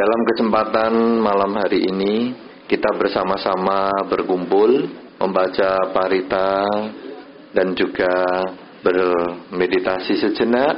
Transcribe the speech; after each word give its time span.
Dalam 0.00 0.24
kesempatan 0.32 1.20
malam 1.20 1.60
hari 1.60 1.84
ini 1.84 2.32
kita 2.64 2.88
bersama-sama 2.96 3.92
berkumpul 4.08 4.88
membaca 5.20 5.76
parita 5.92 6.64
dan 7.52 7.76
juga 7.76 8.24
bermeditasi 8.80 10.24
sejenak 10.24 10.72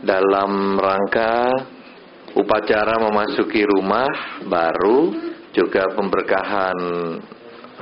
dalam 0.00 0.80
rangka 0.80 1.52
upacara 2.32 2.96
memasuki 2.96 3.60
rumah 3.60 4.40
baru 4.48 5.20
juga 5.52 5.92
pemberkahan 5.92 6.78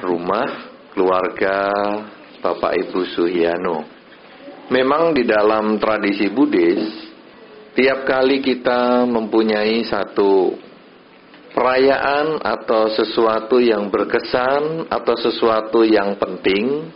rumah 0.03 0.75
keluarga 0.91 1.59
Bapak 2.43 2.75
Ibu 2.75 3.01
Suhyano. 3.15 3.87
Memang 4.75 5.15
di 5.15 5.23
dalam 5.23 5.79
tradisi 5.79 6.27
Buddhis 6.35 6.83
tiap 7.79 8.03
kali 8.11 8.43
kita 8.43 9.07
mempunyai 9.07 9.87
satu 9.87 10.67
perayaan 11.51 12.39
atau 12.39 12.91
sesuatu 12.95 13.59
yang 13.59 13.91
berkesan 13.91 14.87
atau 14.87 15.15
sesuatu 15.19 15.83
yang 15.83 16.15
penting 16.17 16.91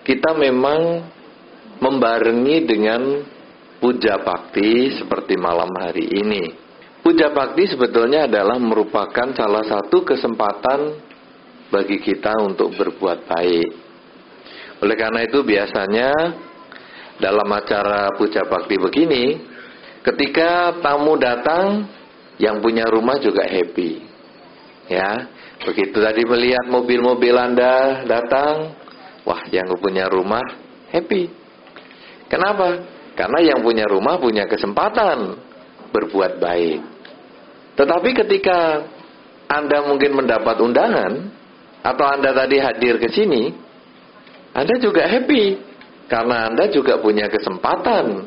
kita 0.00 0.32
memang 0.34 1.04
membarengi 1.80 2.64
dengan 2.64 3.02
puja 3.80 4.20
bakti 4.20 4.92
seperti 5.00 5.40
malam 5.40 5.72
hari 5.80 6.04
ini. 6.08 6.44
Puja 7.00 7.32
bakti 7.32 7.64
sebetulnya 7.64 8.28
adalah 8.28 8.60
merupakan 8.60 9.32
salah 9.32 9.64
satu 9.64 10.04
kesempatan 10.04 11.00
bagi 11.72 11.96
kita 11.96 12.36
untuk 12.44 12.76
berbuat 12.76 13.24
baik. 13.24 13.70
Oleh 14.84 14.96
karena 15.00 15.24
itu 15.24 15.40
biasanya 15.40 16.12
dalam 17.16 17.48
acara 17.48 18.12
puja 18.16 18.44
bakti 18.44 18.76
begini, 18.76 19.40
ketika 20.04 20.76
tamu 20.84 21.16
datang, 21.16 21.88
yang 22.40 22.64
punya 22.64 22.88
rumah 22.88 23.20
juga 23.20 23.44
happy. 23.44 24.00
Ya, 24.88 25.28
begitu 25.62 26.00
tadi 26.00 26.24
melihat 26.24 26.66
mobil-mobil 26.66 27.36
Anda 27.36 28.02
datang, 28.08 28.74
wah 29.22 29.44
yang 29.52 29.70
punya 29.76 30.08
rumah 30.08 30.42
happy. 30.90 31.30
Kenapa? 32.26 32.80
Karena 33.14 33.38
yang 33.44 33.60
punya 33.60 33.84
rumah 33.86 34.16
punya 34.16 34.48
kesempatan 34.48 35.36
berbuat 35.92 36.40
baik. 36.40 36.80
Tetapi 37.76 38.10
ketika 38.24 38.88
Anda 39.46 39.84
mungkin 39.84 40.24
mendapat 40.24 40.56
undangan 40.58 41.12
atau 41.84 42.06
Anda 42.08 42.32
tadi 42.32 42.56
hadir 42.58 42.96
ke 42.96 43.12
sini, 43.12 43.52
Anda 44.56 44.74
juga 44.80 45.06
happy 45.06 45.44
karena 46.10 46.50
Anda 46.50 46.66
juga 46.72 46.98
punya 46.98 47.30
kesempatan 47.30 48.26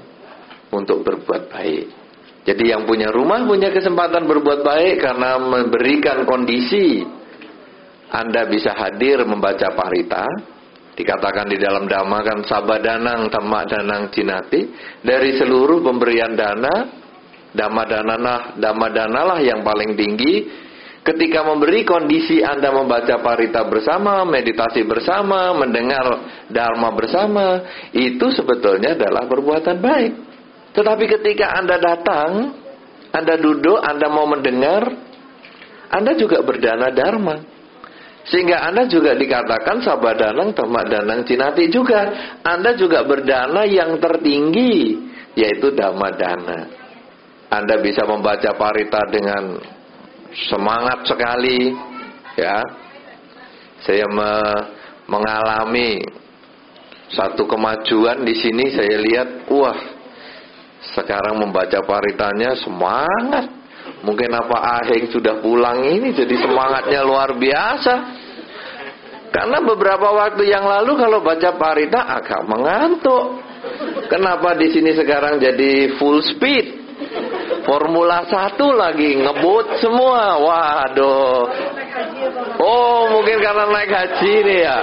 untuk 0.71 1.03
berbuat 1.03 1.51
baik. 1.51 2.02
Jadi 2.43 2.75
yang 2.75 2.83
punya 2.83 3.07
rumah 3.07 3.39
punya 3.47 3.71
kesempatan 3.71 4.27
berbuat 4.27 4.67
baik 4.67 4.95
karena 4.99 5.39
memberikan 5.39 6.27
kondisi. 6.27 7.03
Anda 8.13 8.45
bisa 8.45 8.77
hadir 8.77 9.25
membaca 9.25 9.73
parita, 9.73 10.27
Dikatakan 10.93 11.49
di 11.49 11.57
dalam 11.57 11.89
dhamma 11.89 12.21
kan 12.21 12.45
sabadanang 12.45 13.25
tamak 13.33 13.65
danang 13.65 14.13
cinati 14.13 14.69
dari 15.01 15.33
seluruh 15.41 15.81
pemberian 15.81 16.37
dana 16.37 16.85
dhamma 17.49 17.83
dananah 17.89 18.39
dhamma 18.61 18.87
danalah 18.93 19.39
yang 19.41 19.65
paling 19.65 19.97
tinggi. 19.97 20.61
Ketika 21.03 21.43
memberi 21.43 21.83
kondisi 21.83 22.39
Anda 22.39 22.71
membaca 22.71 23.19
parita 23.19 23.67
bersama, 23.67 24.23
meditasi 24.23 24.87
bersama, 24.87 25.51
mendengar 25.51 26.05
dharma 26.47 26.95
bersama, 26.95 27.59
itu 27.91 28.31
sebetulnya 28.31 28.95
adalah 28.95 29.27
perbuatan 29.27 29.83
baik. 29.83 30.32
Tetapi 30.73 31.05
ketika 31.05 31.53
Anda 31.53 31.77
datang, 31.77 32.29
Anda 33.13 33.37
duduk, 33.37 33.77
Anda 33.77 34.09
mau 34.09 34.25
mendengar, 34.25 34.89
Anda 35.93 36.17
juga 36.17 36.41
berdana 36.41 36.89
dharma. 36.89 37.37
Sehingga 38.23 38.65
Anda 38.65 38.89
juga 38.89 39.13
dikatakan 39.13 39.83
sabadanang 39.83 40.55
tamak 40.55 40.89
danang 40.89 41.21
cinati 41.27 41.69
juga. 41.69 42.09
Anda 42.41 42.73
juga 42.73 43.05
berdana 43.05 43.67
yang 43.69 44.01
tertinggi, 44.01 44.97
yaitu 45.37 45.75
dhamma 45.75 46.09
dana. 46.17 46.59
Anda 47.53 47.77
bisa 47.83 48.07
membaca 48.09 48.49
parita 48.57 49.05
dengan 49.13 49.61
semangat 50.49 51.05
sekali, 51.05 51.69
ya. 52.33 52.63
Saya 53.83 54.07
me 54.07 54.31
mengalami 55.03 55.99
satu 57.11 57.45
kemajuan 57.45 58.23
di 58.25 58.33
sini 58.39 58.71
saya 58.73 58.97
lihat, 59.03 59.45
wah, 59.51 59.92
sekarang 60.93 61.41
membaca 61.41 61.81
paritanya 61.83 62.53
semangat 62.61 63.63
Mungkin 64.03 64.35
apa 64.35 64.83
Aheng 64.83 65.07
sudah 65.15 65.39
pulang 65.39 65.79
ini 65.87 66.11
jadi 66.11 66.35
semangatnya 66.43 67.07
luar 67.07 67.39
biasa. 67.39 67.93
Karena 69.31 69.63
beberapa 69.63 70.11
waktu 70.13 70.45
yang 70.45 70.67
lalu 70.67 70.99
kalau 70.99 71.23
baca 71.23 71.55
parita 71.55 71.99
agak 72.19 72.43
mengantuk. 72.43 73.39
Kenapa 74.11 74.59
di 74.59 74.75
sini 74.75 74.91
sekarang 74.91 75.39
jadi 75.39 75.95
full 75.95 76.19
speed? 76.19 76.83
Formula 77.63 78.27
1 78.27 78.59
lagi 78.75 79.23
ngebut 79.23 79.79
semua. 79.79 80.35
Waduh. 80.35 81.41
Oh, 82.59 83.07
mungkin 83.07 83.39
karena 83.39 83.71
naik 83.71 83.91
haji 83.91 84.33
nih 84.43 84.59
ya. 84.67 84.77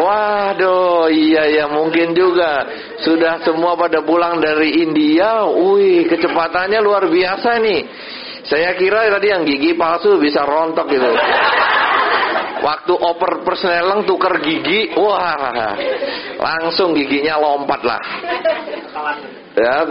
Waduh, 0.00 1.12
iya 1.12 1.44
ya 1.60 1.64
mungkin 1.68 2.16
juga 2.16 2.64
sudah 3.04 3.44
semua 3.44 3.76
pada 3.76 4.00
pulang 4.00 4.40
dari 4.40 4.80
India. 4.80 5.44
Wih, 5.44 6.08
kecepatannya 6.08 6.80
luar 6.80 7.04
biasa 7.04 7.60
nih. 7.60 7.80
Saya 8.48 8.72
kira 8.80 9.12
tadi 9.12 9.28
yang 9.28 9.44
gigi 9.44 9.76
palsu 9.76 10.16
bisa 10.16 10.48
rontok 10.48 10.88
gitu. 10.88 11.12
Waktu 12.60 12.92
oper 12.92 13.44
persneleng 13.44 14.04
tuker 14.04 14.40
gigi, 14.40 14.92
wah, 14.96 15.76
langsung 16.36 16.92
giginya 16.92 17.40
lompat 17.40 17.80
lah. 17.84 18.00
Ya, 19.56 19.84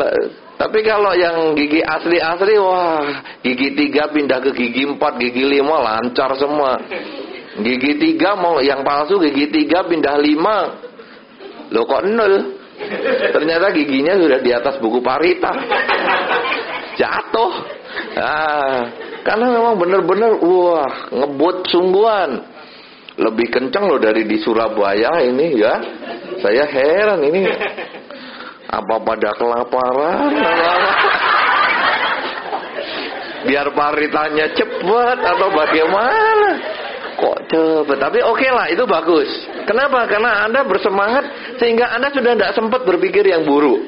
tapi 0.58 0.86
kalau 0.86 1.14
yang 1.18 1.58
gigi 1.58 1.82
asli-asli, 1.82 2.62
wah, 2.62 3.06
gigi 3.42 3.74
tiga 3.74 4.10
pindah 4.14 4.42
ke 4.42 4.54
gigi 4.54 4.86
empat, 4.86 5.18
gigi 5.18 5.46
lima 5.50 5.82
lancar 5.82 6.34
semua. 6.38 6.78
Gigi 7.58 7.98
tiga 7.98 8.38
mau 8.38 8.62
yang 8.62 8.86
palsu 8.86 9.18
gigi 9.26 9.50
tiga 9.50 9.82
pindah 9.90 10.22
lima. 10.22 10.58
Lo 11.74 11.90
kok 11.90 12.06
nol? 12.06 12.34
Ternyata 13.34 13.74
giginya 13.76 14.14
sudah 14.16 14.40
di 14.40 14.52
atas 14.54 14.78
buku 14.78 15.02
parita. 15.02 15.50
Jatuh. 16.96 17.54
Ah, 18.16 18.80
karena 19.26 19.46
memang 19.50 19.76
benar-benar 19.82 20.38
wah 20.40 21.10
ngebut 21.10 21.58
sungguhan. 21.68 22.32
Lebih 23.20 23.52
kencang 23.52 23.84
loh 23.92 24.00
dari 24.00 24.24
di 24.24 24.40
Surabaya 24.40 25.20
ini 25.26 25.60
ya. 25.60 25.76
Saya 26.40 26.64
heran 26.70 27.20
ini. 27.28 27.44
Apa 28.70 29.02
pada 29.02 29.34
kelaparan? 29.36 30.30
Biar 33.50 33.68
paritanya 33.74 34.46
cepat 34.54 35.18
atau 35.20 35.50
bagaimana? 35.52 36.52
Kok 37.20 37.38
cepet. 37.52 37.98
Tapi 38.00 38.20
oke 38.24 38.40
okay 38.40 38.50
lah, 38.50 38.66
itu 38.72 38.84
bagus. 38.88 39.30
Kenapa? 39.68 40.08
Karena 40.08 40.48
Anda 40.48 40.64
bersemangat 40.64 41.56
sehingga 41.60 41.92
Anda 41.92 42.10
sudah 42.16 42.34
tidak 42.34 42.54
sempat 42.56 42.82
berpikir 42.88 43.28
yang 43.28 43.44
buruk. 43.44 43.80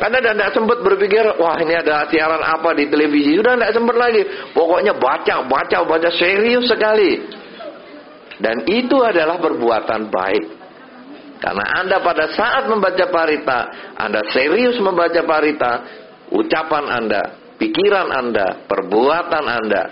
Anda 0.00 0.18
sudah 0.24 0.34
tidak 0.34 0.52
sempat 0.56 0.78
berpikir, 0.80 1.24
wah 1.36 1.56
ini 1.60 1.76
ada 1.76 2.08
siaran 2.08 2.40
apa 2.40 2.72
di 2.72 2.88
televisi. 2.88 3.36
Sudah 3.36 3.60
tidak 3.60 3.72
sempat 3.76 3.96
lagi. 4.00 4.22
Pokoknya 4.56 4.96
baca, 4.96 5.44
baca, 5.44 5.78
baca 5.84 6.10
serius 6.16 6.64
sekali. 6.66 7.12
Dan 8.40 8.64
itu 8.64 8.96
adalah 9.04 9.36
perbuatan 9.36 10.08
baik. 10.08 10.46
Karena 11.38 11.64
Anda 11.84 12.02
pada 12.02 12.34
saat 12.34 12.66
membaca 12.66 13.04
parita, 13.14 13.58
Anda 13.94 14.26
serius 14.34 14.74
membaca 14.82 15.22
parita, 15.22 15.72
ucapan 16.34 16.84
Anda, 16.90 17.22
pikiran 17.62 18.10
Anda, 18.10 18.66
perbuatan 18.66 19.44
Anda, 19.46 19.82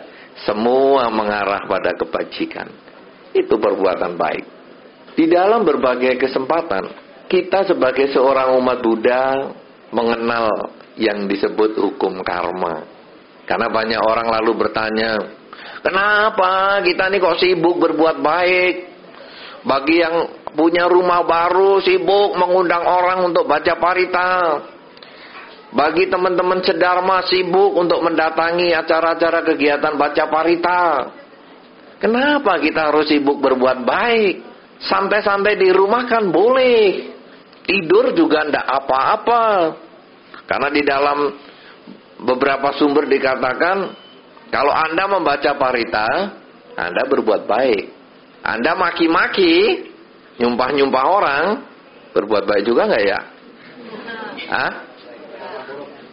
semua 0.43 1.07
mengarah 1.07 1.71
pada 1.71 1.95
kebajikan 1.95 2.86
itu 3.45 3.55
perbuatan 3.61 4.17
baik. 4.17 4.45
Di 5.17 5.25
dalam 5.29 5.65
berbagai 5.65 6.21
kesempatan, 6.21 6.85
kita 7.27 7.67
sebagai 7.67 8.13
seorang 8.13 8.55
umat 8.61 8.79
Buddha 8.85 9.53
mengenal 9.91 10.49
yang 10.97 11.25
disebut 11.29 11.77
hukum 11.81 12.21
karma. 12.21 12.85
Karena 13.47 13.71
banyak 13.71 14.01
orang 14.03 14.29
lalu 14.29 14.67
bertanya, 14.67 15.17
kenapa 15.81 16.83
kita 16.83 17.09
ini 17.09 17.17
kok 17.23 17.39
sibuk 17.39 17.79
berbuat 17.79 18.17
baik? 18.21 18.75
Bagi 19.67 19.97
yang 19.99 20.15
punya 20.55 20.87
rumah 20.87 21.23
baru 21.27 21.83
sibuk 21.83 22.35
mengundang 22.39 22.83
orang 22.83 23.27
untuk 23.27 23.47
baca 23.47 23.75
parita. 23.79 24.33
Bagi 25.77 26.09
teman-teman 26.09 26.63
sedharma 26.63 27.27
sibuk 27.27 27.75
untuk 27.75 28.01
mendatangi 28.01 28.73
acara-acara 28.73 29.43
kegiatan 29.45 29.95
baca 29.99 30.25
parita. 30.31 30.83
Kenapa 31.97 32.61
kita 32.61 32.93
harus 32.93 33.09
sibuk 33.09 33.41
berbuat 33.41 33.89
baik? 33.89 34.35
Santai-santai 34.85 35.57
di 35.57 35.73
rumah 35.73 36.05
kan 36.05 36.29
boleh. 36.29 37.13
Tidur 37.65 38.13
juga 38.13 38.45
ndak 38.45 38.67
apa-apa. 38.69 39.45
Karena 40.47 40.69
di 40.71 40.83
dalam 40.85 41.19
beberapa 42.23 42.73
sumber 42.79 43.09
dikatakan 43.11 44.07
Kalau 44.47 44.71
Anda 44.71 45.11
membaca 45.11 45.59
parita, 45.59 46.07
Anda 46.79 47.03
berbuat 47.11 47.51
baik. 47.51 47.85
Anda 48.47 48.79
maki-maki, 48.79 49.91
nyumpah-nyumpah 50.39 51.05
orang, 51.05 51.45
berbuat 52.15 52.47
baik 52.47 52.63
juga 52.63 52.87
nggak 52.87 53.05
ya? 53.05 53.21
Hah? 54.47 54.73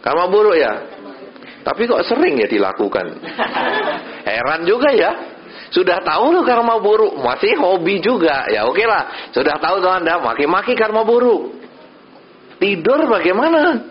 Karma 0.02 0.26
buruk 0.26 0.58
ya? 0.58 0.72
Tapi 1.62 1.86
kok 1.86 2.04
sering 2.04 2.36
ya 2.42 2.50
dilakukan? 2.50 3.06
Heran 4.28 4.66
juga 4.66 4.90
ya. 4.92 5.33
Sudah 5.74 5.98
tahu 6.06 6.30
loh 6.30 6.46
karma 6.46 6.78
buruk, 6.78 7.18
masih 7.18 7.58
hobi 7.58 7.98
juga. 7.98 8.46
Ya 8.46 8.62
oke 8.62 8.86
lah, 8.86 9.34
sudah 9.34 9.58
tahu 9.58 9.82
tuh 9.82 9.90
Anda 9.90 10.22
maki-maki 10.22 10.78
karma 10.78 11.02
buruk. 11.02 11.50
Tidur 12.62 13.10
bagaimana? 13.10 13.82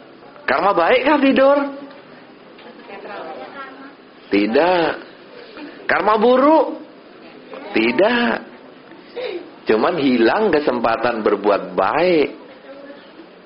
Karma 0.48 0.72
baik 0.72 1.04
kan 1.04 1.20
tidur? 1.20 1.58
Tidak. 4.32 4.88
Karma 5.84 6.16
buruk? 6.16 6.80
Tidak. 7.76 8.32
Cuman 9.68 10.00
hilang 10.00 10.56
kesempatan 10.56 11.20
berbuat 11.20 11.76
baik. 11.76 12.43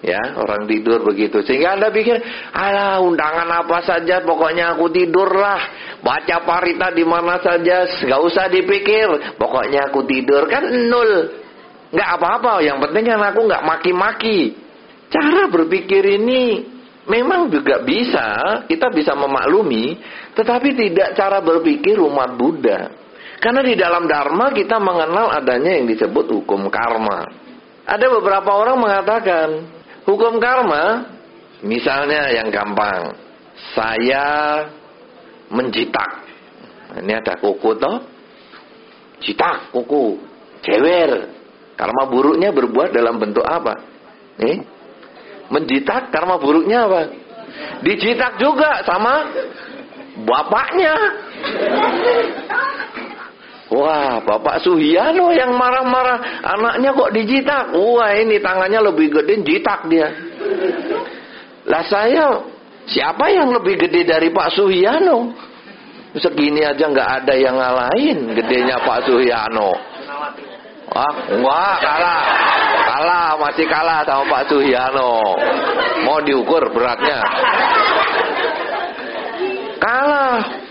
Ya, 0.05 0.37
orang 0.37 0.69
tidur 0.69 1.01
begitu. 1.01 1.41
Sehingga 1.41 1.73
Anda 1.73 1.89
pikir, 1.89 2.21
alah 2.53 3.01
undangan 3.01 3.49
apa 3.65 3.81
saja, 3.81 4.21
pokoknya 4.21 4.77
aku 4.77 4.93
tidurlah. 4.93 5.61
Baca 6.05 6.45
parita 6.45 6.93
di 6.93 7.01
mana 7.01 7.41
saja, 7.41 7.89
nggak 8.05 8.21
usah 8.21 8.45
dipikir. 8.53 9.35
Pokoknya 9.41 9.89
aku 9.89 10.05
tidur 10.05 10.45
kan 10.45 10.69
nol. 10.69 11.33
Nggak 11.89 12.09
apa-apa, 12.19 12.61
yang 12.61 12.77
penting 12.77 13.09
kan 13.09 13.21
aku 13.25 13.41
nggak 13.49 13.63
maki-maki. 13.65 14.53
Cara 15.09 15.49
berpikir 15.49 16.03
ini 16.03 16.61
memang 17.07 17.49
juga 17.49 17.81
bisa, 17.81 18.61
kita 18.67 18.91
bisa 18.91 19.15
memaklumi, 19.15 19.97
tetapi 20.35 20.75
tidak 20.75 21.15
cara 21.17 21.41
berpikir 21.41 21.97
umat 21.97 22.37
Buddha. 22.37 22.91
Karena 23.39 23.61
di 23.63 23.73
dalam 23.73 24.05
Dharma 24.05 24.51
kita 24.51 24.77
mengenal 24.77 25.31
adanya 25.41 25.79
yang 25.79 25.87
disebut 25.87 26.25
hukum 26.29 26.67
karma. 26.67 27.25
Ada 27.87 28.05
beberapa 28.11 28.51
orang 28.51 28.77
mengatakan, 28.83 29.47
hukum 30.07 30.39
karma, 30.39 31.11
misalnya 31.61 32.31
yang 32.31 32.47
gampang, 32.47 33.11
saya 33.75 34.25
menjitak. 35.51 36.23
Ini 37.03 37.19
ada 37.19 37.35
kuku 37.37 37.75
toh, 37.75 37.97
jitak 39.19 39.75
kuku, 39.75 40.17
cewer. 40.63 41.35
Karma 41.77 42.09
buruknya 42.09 42.49
berbuat 42.49 42.89
dalam 42.89 43.21
bentuk 43.21 43.45
apa? 43.45 43.77
Nih, 44.41 44.65
menjitak 45.53 46.09
karma 46.09 46.41
buruknya 46.41 46.89
apa? 46.89 47.01
Dijitak 47.85 48.41
juga 48.41 48.81
sama 48.81 49.29
bapaknya. 50.25 50.95
Wah, 53.67 54.23
Bapak 54.23 54.63
Suhiano 54.63 55.35
yang 55.35 55.51
marah-marah, 55.51 56.39
anaknya 56.39 56.95
kok 56.95 57.11
dijitak. 57.11 57.75
Wah, 57.75 58.15
ini 58.15 58.39
tangannya 58.39 58.79
lebih 58.79 59.11
gede, 59.11 59.43
jitak 59.43 59.91
dia. 59.91 60.07
Lah 61.67 61.83
saya, 61.83 62.47
siapa 62.87 63.27
yang 63.27 63.51
lebih 63.51 63.75
gede 63.75 64.07
dari 64.07 64.31
Pak 64.31 64.55
Suhiano? 64.55 65.35
Segini 66.15 66.63
aja 66.63 66.87
nggak 66.87 67.09
ada 67.21 67.33
yang 67.35 67.59
ngalahin 67.59 68.31
gedenya 68.31 68.79
Pak 68.87 69.03
Suhiano. 69.03 69.75
Wah, 70.87 71.13
enggak, 71.27 71.75
kalah. 71.83 72.23
Kalah, 72.87 73.29
masih 73.35 73.67
kalah 73.67 73.99
sama 74.07 74.23
Pak 74.31 74.43
Suhyano. 74.47 75.35
Mau 76.07 76.23
diukur 76.23 76.63
beratnya. 76.71 77.19
Kalah. 79.83 80.66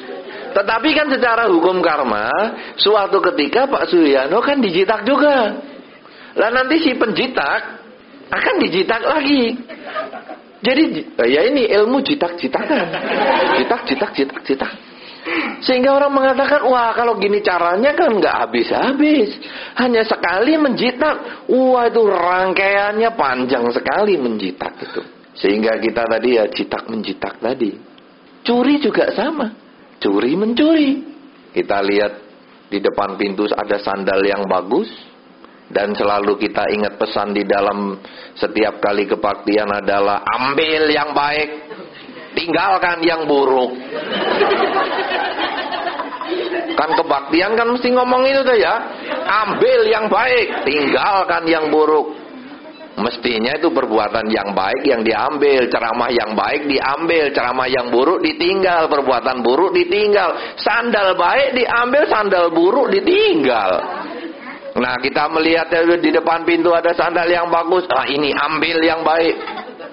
Tetapi 0.57 0.89
kan 0.97 1.13
secara 1.13 1.53
hukum 1.53 1.85
karma, 1.85 2.57
suatu 2.81 3.21
ketika 3.21 3.69
Pak 3.69 3.93
Suhyano 3.93 4.41
kan 4.41 4.57
dijitak 4.57 5.05
juga. 5.05 5.53
Lah 6.33 6.49
nanti 6.49 6.81
si 6.81 6.97
penjitak 6.97 7.61
akan 8.33 8.55
dijitak 8.65 9.05
lagi. 9.05 9.53
Jadi 10.65 11.13
ya 11.29 11.45
ini 11.45 11.69
ilmu 11.69 12.01
jitak-jitakan. 12.01 12.89
Jitak, 13.61 13.81
jitak, 13.85 14.11
jitak, 14.17 14.41
jitak. 14.49 14.73
Sehingga 15.61 15.93
orang 15.93 16.17
mengatakan, 16.17 16.65
wah 16.65 16.97
kalau 16.97 17.21
gini 17.21 17.45
caranya 17.45 17.93
kan 17.93 18.17
nggak 18.17 18.49
habis-habis. 18.49 19.37
Hanya 19.77 20.09
sekali 20.09 20.57
menjitak. 20.57 21.45
Wah 21.53 21.85
itu 21.85 22.01
rangkaiannya 22.01 23.13
panjang 23.13 23.69
sekali 23.77 24.17
menjitak 24.17 24.73
itu. 24.81 25.05
Sehingga 25.37 25.77
kita 25.77 26.09
tadi 26.09 26.41
ya 26.41 26.49
jitak 26.49 26.89
menjitak 26.89 27.45
tadi. 27.45 27.77
Curi 28.41 28.81
juga 28.81 29.13
sama. 29.13 29.66
Curi 30.01 30.33
mencuri. 30.37 30.91
Kita 31.53 31.81
lihat 31.81 32.13
di 32.69 32.79
depan 32.83 33.17
pintu 33.17 33.49
ada 33.49 33.81
sandal 33.81 34.21
yang 34.25 34.45
bagus. 34.45 34.89
Dan 35.67 35.99
selalu 35.99 36.39
kita 36.39 36.71
ingat 36.71 36.95
pesan 36.95 37.35
di 37.35 37.43
dalam 37.43 37.99
setiap 38.39 38.79
kali 38.79 39.03
kebaktian 39.11 39.67
adalah 39.67 40.23
ambil 40.23 40.87
yang 40.87 41.11
baik, 41.11 41.51
tinggalkan 42.39 43.03
yang 43.03 43.27
buruk. 43.27 43.75
Kan 46.77 46.91
kebaktian 46.93 47.59
kan 47.59 47.67
mesti 47.67 47.89
ngomong 47.91 48.23
itu 48.31 48.47
tuh 48.47 48.55
ya. 48.55 48.75
Ambil 49.27 49.91
yang 49.91 50.07
baik, 50.07 50.63
tinggalkan 50.63 51.43
yang 51.51 51.67
buruk. 51.67 52.15
Mestinya 52.97 53.53
itu 53.53 53.69
perbuatan 53.69 54.25
yang 54.33 54.57
baik 54.57 54.81
yang 54.89 55.05
diambil, 55.05 55.69
ceramah 55.69 56.09
yang 56.09 56.33
baik 56.33 56.65
diambil, 56.65 57.29
ceramah 57.29 57.69
yang 57.69 57.93
buruk 57.93 58.25
ditinggal, 58.25 58.89
perbuatan 58.89 59.45
buruk 59.45 59.77
ditinggal. 59.77 60.57
Sandal 60.57 61.13
baik 61.13 61.61
diambil, 61.61 62.09
sandal 62.09 62.49
buruk 62.57 62.89
ditinggal. 62.89 63.71
Nah 64.81 64.97
kita 65.01 65.29
melihat 65.29 65.69
di 66.01 66.09
depan 66.09 66.49
pintu 66.49 66.73
ada 66.73 66.97
sandal 66.97 67.29
yang 67.29 67.53
bagus, 67.53 67.85
ah 67.93 68.09
ini 68.09 68.33
ambil 68.33 68.81
yang 68.81 69.05
baik, 69.05 69.37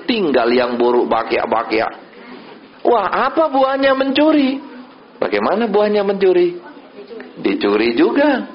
tinggal 0.07 0.47
yang 0.47 0.79
buruk 0.79 1.03
bakia-bakia. 1.11 1.87
Wah 2.87 3.31
apa 3.31 3.51
buahnya 3.51 3.95
mencuri? 3.99 4.59
Bagaimana 5.19 5.67
buahnya 5.67 6.07
mencuri? 6.07 6.55
Dicuri 7.39 7.95
juga. 7.99 8.52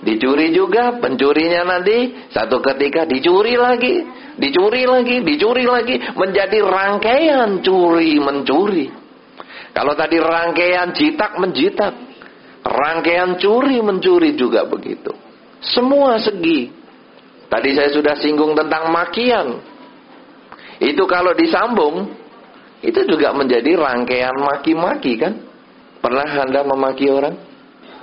Dicuri 0.00 0.48
juga, 0.56 0.96
pencurinya 0.96 1.60
nanti 1.76 2.24
satu 2.32 2.64
ketika 2.64 3.04
dicuri 3.04 3.52
lagi, 3.52 4.00
dicuri 4.40 4.88
lagi, 4.88 5.20
dicuri 5.20 5.68
lagi, 5.68 6.00
menjadi 6.16 6.58
rangkaian 6.64 7.60
curi 7.60 8.16
mencuri. 8.16 8.88
Kalau 9.76 9.92
tadi 9.92 10.16
rangkaian 10.16 10.96
jitak 10.96 11.36
menjitak, 11.36 11.92
rangkaian 12.64 13.36
curi 13.36 13.76
mencuri 13.84 14.32
juga 14.40 14.64
begitu. 14.64 15.12
Semua 15.60 16.16
segi. 16.16 16.72
Tadi 17.52 17.70
saya 17.76 17.92
sudah 17.92 18.16
singgung 18.16 18.56
tentang 18.56 18.88
makian. 18.88 19.60
Itu 20.80 21.04
kalau 21.04 21.36
disambung, 21.36 22.08
itu 22.80 23.04
juga 23.04 23.36
menjadi 23.36 23.76
rangkaian 23.76 24.32
maki-maki 24.32 25.20
kan? 25.20 25.36
Pernah 26.00 26.48
Anda 26.48 26.64
memaki 26.64 27.12
orang? 27.12 27.36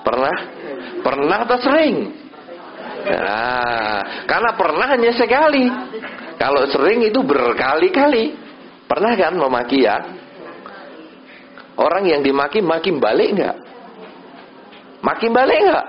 Pernah? 0.05 0.35
Pernah 1.01 1.37
atau 1.47 1.57
sering? 1.61 1.95
Nah, 3.07 3.99
karena 4.27 4.51
pernah 4.57 4.87
hanya 4.91 5.11
sekali. 5.15 5.65
Kalau 6.35 6.67
sering 6.69 7.07
itu 7.07 7.23
berkali-kali. 7.23 8.35
Pernah 8.87 9.11
kan 9.15 9.35
memaki 9.35 9.83
ya? 9.83 9.97
Orang 11.77 12.09
yang 12.09 12.23
dimaki 12.25 12.63
maki 12.63 12.95
balik 12.97 13.37
nggak? 13.37 13.57
Maki 15.03 15.27
balik 15.29 15.59
nggak? 15.61 15.85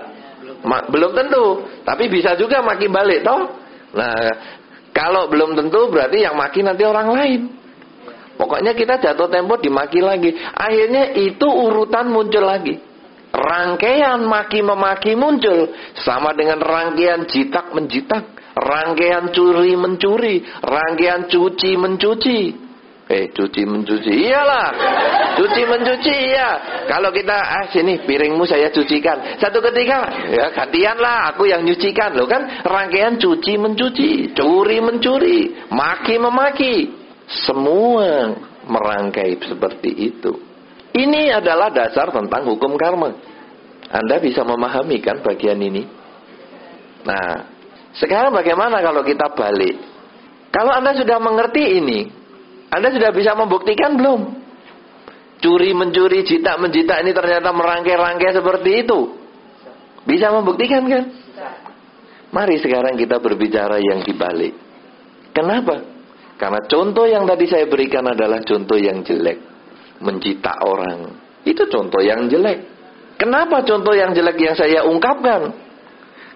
Ma 0.67 0.85
belum 0.87 1.15
tentu. 1.15 1.65
Tapi 1.87 2.11
bisa 2.11 2.35
juga 2.37 2.61
maki 2.61 2.91
balik 2.91 3.25
toh. 3.25 3.49
Nah, 3.95 4.29
kalau 4.93 5.31
belum 5.31 5.57
tentu 5.57 5.89
berarti 5.89 6.27
yang 6.27 6.37
maki 6.37 6.61
nanti 6.61 6.83
orang 6.85 7.09
lain. 7.15 7.41
Pokoknya 8.39 8.71
kita 8.77 9.03
jatuh 9.03 9.27
tempo 9.27 9.59
dimaki 9.59 9.99
lagi. 9.99 10.31
Akhirnya 10.55 11.11
itu 11.19 11.47
urutan 11.47 12.07
muncul 12.11 12.47
lagi 12.47 12.88
rangkaian 13.33 14.25
maki-memaki 14.25 15.13
muncul 15.15 15.73
sama 15.99 16.33
dengan 16.33 16.61
rangkaian 16.61 17.29
jitak 17.29 17.73
menjitak, 17.77 18.25
rangkaian 18.57 19.31
curi 19.31 19.75
mencuri, 19.77 20.43
rangkaian 20.65 21.29
cuci 21.29 21.71
mencuci. 21.77 22.41
Eh, 23.09 23.33
cuci 23.33 23.65
mencuci. 23.65 24.13
Iyalah. 24.29 24.69
Cuci 25.41 25.65
mencuci 25.65 26.13
iya. 26.29 26.85
Kalau 26.85 27.09
kita 27.09 27.33
ah 27.41 27.65
sini 27.73 28.05
piringmu 28.05 28.45
saya 28.45 28.69
cucikan. 28.69 29.41
Satu 29.41 29.65
ketika 29.65 30.29
ya 30.29 30.53
gantianlah 30.53 31.33
aku 31.33 31.49
yang 31.49 31.65
nyucikan. 31.65 32.13
Loh 32.13 32.29
kan 32.29 32.61
rangkaian 32.69 33.17
cuci 33.17 33.57
mencuci, 33.57 34.37
curi 34.37 34.85
mencuri, 34.85 35.57
maki 35.73 36.21
memaki. 36.21 36.75
Semua 37.49 38.29
merangkai 38.69 39.41
seperti 39.41 39.89
itu. 39.89 40.48
Ini 40.99 41.39
adalah 41.39 41.71
dasar 41.71 42.11
tentang 42.11 42.43
hukum 42.51 42.75
karma. 42.75 43.15
Anda 43.89 44.19
bisa 44.19 44.43
memahami 44.43 44.99
kan 44.99 45.23
bagian 45.23 45.63
ini? 45.63 45.87
Nah, 47.07 47.47
sekarang 47.95 48.35
bagaimana 48.35 48.83
kalau 48.83 49.07
kita 49.07 49.31
balik? 49.31 49.79
Kalau 50.51 50.75
Anda 50.75 50.99
sudah 50.99 51.23
mengerti 51.23 51.79
ini, 51.79 52.11
Anda 52.75 52.91
sudah 52.91 53.15
bisa 53.15 53.39
membuktikan 53.39 53.95
belum? 53.95 54.21
Curi 55.39 55.71
mencuri, 55.71 56.27
jita 56.27 56.59
menjita 56.59 56.99
ini 56.99 57.15
ternyata 57.15 57.55
merangkai-rangkai 57.55 58.35
seperti 58.35 58.71
itu. 58.83 58.99
Bisa 60.03 60.35
membuktikan 60.35 60.83
kan? 60.91 61.05
Mari 62.35 62.59
sekarang 62.59 62.99
kita 62.99 63.23
berbicara 63.23 63.79
yang 63.79 64.03
dibalik. 64.03 64.53
Kenapa? 65.31 65.79
Karena 66.35 66.59
contoh 66.67 67.07
yang 67.07 67.23
tadi 67.23 67.47
saya 67.47 67.71
berikan 67.71 68.03
adalah 68.03 68.43
contoh 68.43 68.75
yang 68.75 69.07
jelek. 69.07 69.58
Mencita 69.99 70.63
orang. 70.63 71.13
Itu 71.43 71.67
contoh 71.67 71.99
yang 72.03 72.31
jelek. 72.31 72.65
Kenapa 73.19 73.67
contoh 73.67 73.95
yang 73.99 74.15
jelek 74.15 74.39
yang 74.39 74.55
saya 74.55 74.87
ungkapkan? 74.87 75.51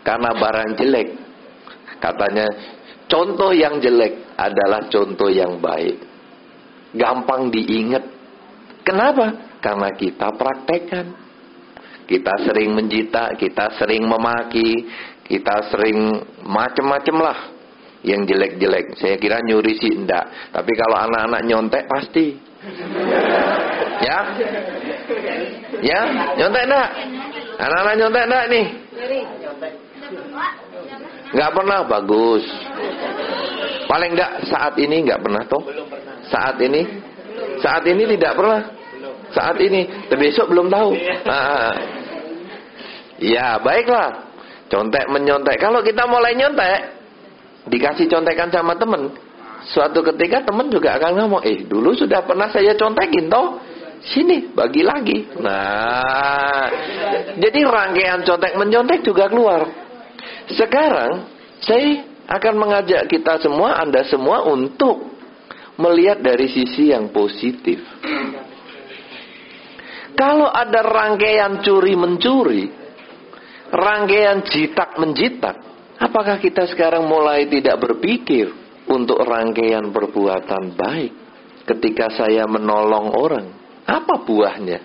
Karena 0.03 0.35
barang 0.35 0.71
jelek. 0.83 1.09
Katanya 2.03 2.47
contoh 3.07 3.55
yang 3.55 3.79
jelek 3.79 4.35
adalah 4.35 4.91
contoh 4.91 5.31
yang 5.31 5.63
baik. 5.63 6.03
Gampang 6.99 7.55
diingat. 7.55 8.03
Kenapa? 8.83 9.59
Karena 9.63 9.95
kita 9.95 10.35
praktekkan. 10.35 11.07
Kita 12.03 12.35
sering 12.43 12.75
menjita, 12.75 13.39
kita 13.39 13.79
sering 13.79 14.03
memaki, 14.05 14.91
kita 15.23 15.71
sering 15.71 16.19
macem-macem 16.43 17.17
lah 17.17 17.39
yang 18.03 18.27
jelek-jelek. 18.27 18.99
Saya 18.99 19.17
kira 19.23 19.39
nyuri 19.47 19.79
sih 19.79 19.95
enggak. 19.95 20.51
Tapi 20.51 20.73
kalau 20.75 20.99
anak-anak 20.99 21.43
nyontek 21.47 21.87
pasti. 21.87 22.52
Ya? 24.03 24.19
Ya? 25.83 26.01
Nyontek 26.39 26.65
enggak? 26.71 26.89
Anak-anak 27.59 27.95
nyontek 27.99 28.25
enggak 28.31 28.45
nih? 28.51 28.67
Enggak 31.33 31.53
pernah, 31.57 31.79
bagus. 31.87 32.45
Paling 33.91 34.11
enggak 34.15 34.33
saat 34.47 34.75
ini 34.79 34.97
enggak 35.03 35.21
pernah 35.23 35.43
toh? 35.51 35.63
Saat 36.31 36.57
ini? 36.63 36.83
Saat 37.59 37.83
ini 37.87 38.03
tidak 38.15 38.39
pernah. 38.39 38.61
Saat 39.33 39.57
ini, 39.65 39.89
besok 40.13 40.53
belum 40.53 40.69
tahu. 40.69 40.93
Nah, 41.25 41.73
ya, 43.17 43.57
baiklah. 43.65 44.29
Contek 44.69 45.09
menyontek. 45.09 45.57
Kalau 45.57 45.81
kita 45.81 46.05
mulai 46.05 46.37
nyontek, 46.37 46.81
dikasih 47.69 48.09
contekan 48.09 48.53
sama 48.53 48.77
temen 48.77 49.13
suatu 49.71 50.03
ketika 50.13 50.43
temen 50.43 50.67
juga 50.73 50.99
akan 50.99 51.11
ngomong 51.23 51.43
eh 51.47 51.63
dulu 51.63 51.95
sudah 51.95 52.27
pernah 52.27 52.51
saya 52.51 52.75
contekin 52.75 53.31
toh. 53.31 53.61
Sini 54.03 54.51
bagi 54.51 54.83
lagi. 54.83 55.31
Nah 55.39 56.67
jadi 57.39 57.61
rangkaian 57.63 58.27
contek 58.27 58.59
menyontek 58.59 59.07
juga 59.07 59.31
keluar. 59.31 59.63
Sekarang 60.51 61.31
saya 61.63 62.03
akan 62.27 62.55
mengajak 62.59 63.07
kita 63.07 63.39
semua 63.39 63.79
anda 63.79 64.03
semua 64.03 64.43
untuk 64.43 65.07
melihat 65.79 66.19
dari 66.19 66.51
sisi 66.51 66.91
yang 66.91 67.15
positif. 67.15 67.79
Kalau 70.19 70.51
ada 70.51 70.83
rangkaian 70.83 71.63
curi 71.63 71.95
mencuri 71.95 72.67
rangkaian 73.71 74.43
jitak 74.45 74.99
menjitak 74.99 75.73
Apakah 76.03 76.43
kita 76.43 76.67
sekarang 76.67 77.07
mulai 77.07 77.47
tidak 77.47 77.79
berpikir 77.79 78.51
untuk 78.91 79.23
rangkaian 79.23 79.91
perbuatan 79.91 80.75
baik 80.75 81.13
ketika 81.67 82.11
saya 82.15 82.47
menolong 82.47 83.15
orang? 83.15 83.47
Apa 83.87 84.23
buahnya? 84.23 84.81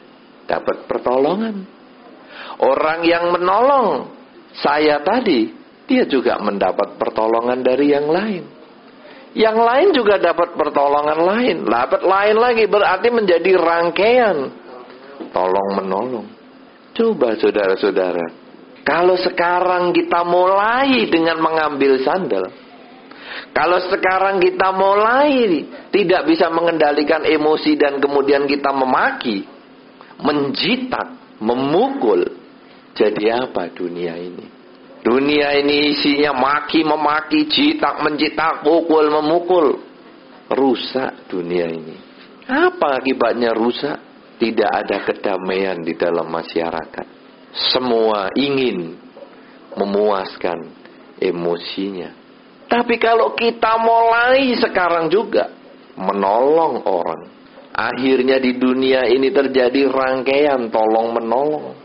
Dapat 0.48 0.88
pertolongan. 0.90 1.56
Orang 2.58 3.06
yang 3.06 3.30
menolong 3.34 4.10
saya 4.58 5.02
tadi, 5.06 5.54
dia 5.86 6.04
juga 6.10 6.42
mendapat 6.42 6.98
pertolongan 6.98 7.62
dari 7.62 7.94
yang 7.94 8.08
lain. 8.10 8.44
Yang 9.38 9.58
lain 9.62 9.88
juga 9.94 10.18
dapat 10.18 10.58
pertolongan 10.58 11.20
lain. 11.22 11.56
Dapat 11.68 12.02
lain 12.02 12.38
lagi 12.42 12.64
berarti 12.66 13.08
menjadi 13.14 13.52
rangkaian. 13.54 14.38
Tolong 15.30 15.70
menolong. 15.78 16.28
Coba 16.98 17.38
saudara-saudara, 17.38 18.26
kalau 18.82 19.14
sekarang 19.22 19.94
kita 19.94 20.26
mulai 20.26 21.06
dengan 21.06 21.38
mengambil 21.38 22.02
sandal, 22.02 22.50
kalau 23.58 23.82
sekarang 23.90 24.38
kita 24.38 24.70
mulai 24.70 25.66
tidak 25.90 26.30
bisa 26.30 26.46
mengendalikan 26.54 27.26
emosi 27.26 27.74
dan 27.74 27.98
kemudian 27.98 28.46
kita 28.46 28.70
memaki, 28.70 29.50
menjitak, 30.22 31.42
memukul, 31.42 32.22
jadi 32.94 33.50
apa 33.50 33.74
dunia 33.74 34.14
ini? 34.14 34.46
Dunia 35.02 35.58
ini 35.58 35.98
isinya 35.98 36.38
maki, 36.38 36.86
memaki, 36.86 37.50
jitak, 37.50 38.06
menjitak, 38.06 38.62
pukul, 38.62 39.10
memukul. 39.10 39.82
Rusak 40.54 41.26
dunia 41.26 41.66
ini. 41.66 41.98
Apa 42.46 43.02
akibatnya 43.02 43.58
rusak? 43.58 43.98
Tidak 44.38 44.70
ada 44.70 45.02
kedamaian 45.02 45.82
di 45.82 45.98
dalam 45.98 46.30
masyarakat 46.30 47.18
semua 47.74 48.30
ingin 48.38 48.94
memuaskan 49.74 50.70
emosinya. 51.18 52.27
Tapi 52.68 53.00
kalau 53.00 53.32
kita 53.32 53.80
mulai 53.80 54.52
sekarang 54.60 55.08
juga 55.08 55.48
menolong 55.96 56.84
orang, 56.84 57.22
akhirnya 57.72 58.44
di 58.44 58.60
dunia 58.60 59.08
ini 59.08 59.32
terjadi 59.32 59.88
rangkaian 59.88 60.68
tolong 60.68 61.16
menolong. 61.16 61.76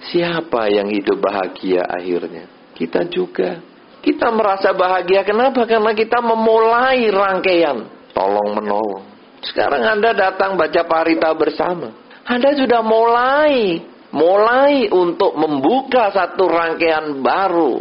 Siapa 0.00 0.72
yang 0.72 0.88
hidup 0.88 1.20
bahagia 1.20 1.84
akhirnya? 1.84 2.48
Kita 2.72 3.04
juga. 3.12 3.60
Kita 4.00 4.32
merasa 4.32 4.72
bahagia 4.72 5.28
kenapa? 5.28 5.68
Karena 5.68 5.92
kita 5.92 6.24
memulai 6.24 7.04
rangkaian 7.12 7.84
tolong 8.16 8.56
menolong. 8.56 9.04
Sekarang 9.44 9.84
Anda 9.84 10.16
datang 10.16 10.56
baca 10.56 10.88
parita 10.88 11.36
bersama. 11.36 11.92
Anda 12.24 12.56
sudah 12.56 12.80
mulai 12.80 13.84
mulai 14.10 14.90
untuk 14.90 15.38
membuka 15.38 16.10
satu 16.10 16.50
rangkaian 16.50 17.22
baru 17.22 17.78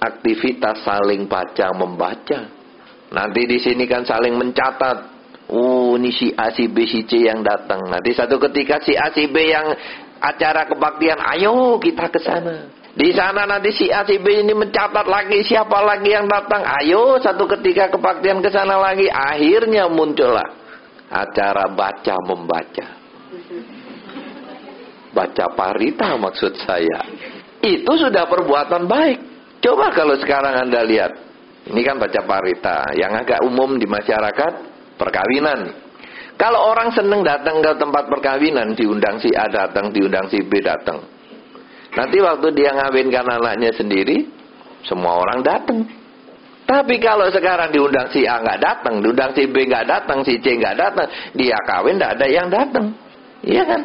aktivitas 0.00 0.84
saling 0.84 1.28
baca 1.28 1.72
membaca. 1.72 2.40
Nanti 3.12 3.40
di 3.46 3.58
sini 3.62 3.84
kan 3.86 4.04
saling 4.04 4.34
mencatat. 4.34 5.16
Oh, 5.46 5.94
ini 5.94 6.10
si 6.10 6.34
A, 6.34 6.50
si 6.50 6.66
B, 6.66 6.90
si 6.90 7.06
C 7.06 7.30
yang 7.30 7.46
datang. 7.46 7.86
Nanti 7.86 8.10
satu 8.10 8.34
ketika 8.50 8.82
si 8.82 8.98
A, 8.98 9.14
si 9.14 9.30
B 9.30 9.46
yang 9.46 9.70
acara 10.18 10.66
kebaktian, 10.66 11.22
ayo 11.22 11.78
kita 11.78 12.10
ke 12.10 12.18
sana. 12.18 12.66
Di 12.96 13.14
sana 13.14 13.46
nanti 13.46 13.70
si 13.70 13.86
A, 13.94 14.02
si 14.02 14.18
B 14.18 14.42
ini 14.42 14.50
mencatat 14.58 15.06
lagi 15.06 15.46
siapa 15.46 15.78
lagi 15.86 16.10
yang 16.10 16.26
datang. 16.26 16.66
Ayo 16.66 17.22
satu 17.22 17.46
ketika 17.46 17.94
kebaktian 17.94 18.42
ke 18.42 18.50
sana 18.50 18.74
lagi. 18.74 19.06
Akhirnya 19.06 19.86
muncullah 19.86 20.50
acara 21.06 21.70
baca 21.70 22.16
membaca 22.26 23.06
baca 25.16 25.46
parita 25.56 26.12
maksud 26.20 26.52
saya. 26.60 27.08
Itu 27.64 27.96
sudah 27.96 28.28
perbuatan 28.28 28.84
baik. 28.84 29.18
Coba 29.64 29.92
kalau 29.92 30.14
sekarang 30.20 30.68
Anda 30.68 30.82
lihat. 30.84 31.12
Ini 31.66 31.80
kan 31.82 31.98
baca 31.98 32.20
parita. 32.22 32.94
Yang 32.94 33.12
agak 33.26 33.40
umum 33.42 33.74
di 33.74 33.90
masyarakat, 33.90 34.52
perkawinan. 34.94 35.74
Kalau 36.36 36.68
orang 36.70 36.92
seneng 36.92 37.24
datang 37.24 37.64
ke 37.64 37.72
tempat 37.80 38.06
perkawinan, 38.12 38.76
diundang 38.76 39.18
si 39.18 39.32
A 39.32 39.48
datang, 39.48 39.90
diundang 39.90 40.28
si 40.28 40.44
B 40.44 40.60
datang. 40.60 41.00
Nanti 41.96 42.20
waktu 42.20 42.52
dia 42.52 42.76
ngawinkan 42.76 43.24
anaknya 43.24 43.72
sendiri, 43.72 44.28
semua 44.84 45.16
orang 45.16 45.40
datang. 45.40 45.88
Tapi 46.66 46.98
kalau 46.98 47.30
sekarang 47.32 47.72
diundang 47.72 48.12
si 48.12 48.28
A 48.28 48.42
nggak 48.42 48.60
datang, 48.60 49.00
diundang 49.00 49.32
si 49.32 49.48
B 49.48 49.64
nggak 49.64 49.86
datang, 49.88 50.20
si 50.26 50.36
C 50.42 50.60
nggak 50.60 50.76
datang, 50.76 51.08
dia 51.32 51.56
kawin 51.64 51.96
nggak 51.96 52.20
ada 52.20 52.26
yang 52.28 52.46
datang. 52.52 52.92
Iya 53.40 53.62
kan? 53.64 53.80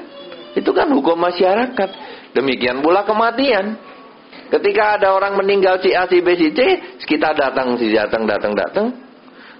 Itu 0.57 0.75
kan 0.75 0.91
hukum 0.91 1.15
masyarakat. 1.15 1.89
Demikian 2.35 2.83
pula 2.83 3.07
kematian. 3.07 3.79
Ketika 4.51 4.99
ada 4.99 5.15
orang 5.15 5.39
meninggal 5.39 5.79
si 5.79 5.95
A, 5.95 6.03
si 6.11 6.19
B, 6.19 6.35
si 6.35 6.51
C, 6.51 6.59
kita 7.07 7.31
datang, 7.31 7.79
si 7.79 7.87
datang, 7.95 8.27
datang, 8.27 8.51
datang. 8.51 8.87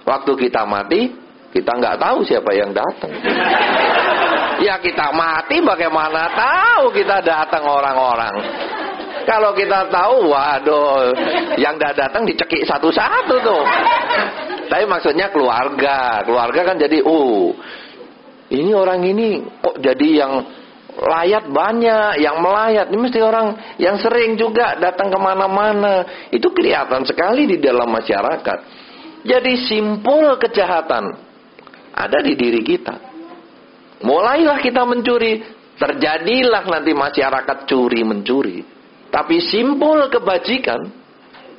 Waktu 0.04 0.36
kita 0.36 0.68
mati, 0.68 1.08
kita 1.48 1.72
nggak 1.72 1.96
tahu 1.96 2.20
siapa 2.28 2.52
yang 2.52 2.76
datang. 2.76 3.08
ya 4.68 4.76
kita 4.84 5.16
mati, 5.16 5.64
bagaimana 5.64 6.28
tahu 6.36 6.92
kita 6.92 7.24
datang 7.24 7.64
orang-orang? 7.64 8.34
Kalau 9.24 9.56
kita 9.56 9.88
tahu, 9.88 10.28
waduh, 10.28 11.14
yang 11.56 11.80
dah 11.80 11.96
datang 11.96 12.28
dicekik 12.28 12.68
satu-satu 12.68 13.34
tuh. 13.40 13.64
Tapi 14.68 14.84
maksudnya 14.84 15.32
keluarga, 15.32 16.20
keluarga 16.26 16.60
kan 16.68 16.76
jadi, 16.76 17.00
uh, 17.00 17.48
ini 18.52 18.76
orang 18.76 19.00
ini 19.08 19.40
kok 19.62 19.80
jadi 19.80 20.08
yang 20.20 20.32
layat 21.02 21.50
banyak, 21.50 22.22
yang 22.22 22.38
melayat. 22.38 22.86
Ini 22.88 22.98
mesti 22.98 23.20
orang 23.20 23.76
yang 23.78 23.98
sering 23.98 24.38
juga 24.38 24.78
datang 24.78 25.10
ke 25.10 25.18
mana-mana. 25.18 26.06
Itu 26.30 26.54
kelihatan 26.54 27.02
sekali 27.02 27.50
di 27.50 27.58
dalam 27.58 27.90
masyarakat. 27.90 28.58
Jadi 29.22 29.52
simpul 29.66 30.34
kejahatan 30.38 31.14
ada 31.94 32.18
di 32.22 32.34
diri 32.34 32.62
kita. 32.62 32.94
Mulailah 34.02 34.58
kita 34.58 34.82
mencuri, 34.82 35.38
terjadilah 35.78 36.66
nanti 36.66 36.90
masyarakat 36.90 37.58
curi 37.70 38.02
mencuri. 38.02 38.58
Tapi 39.12 39.36
simpul 39.44 40.10
kebajikan 40.10 40.80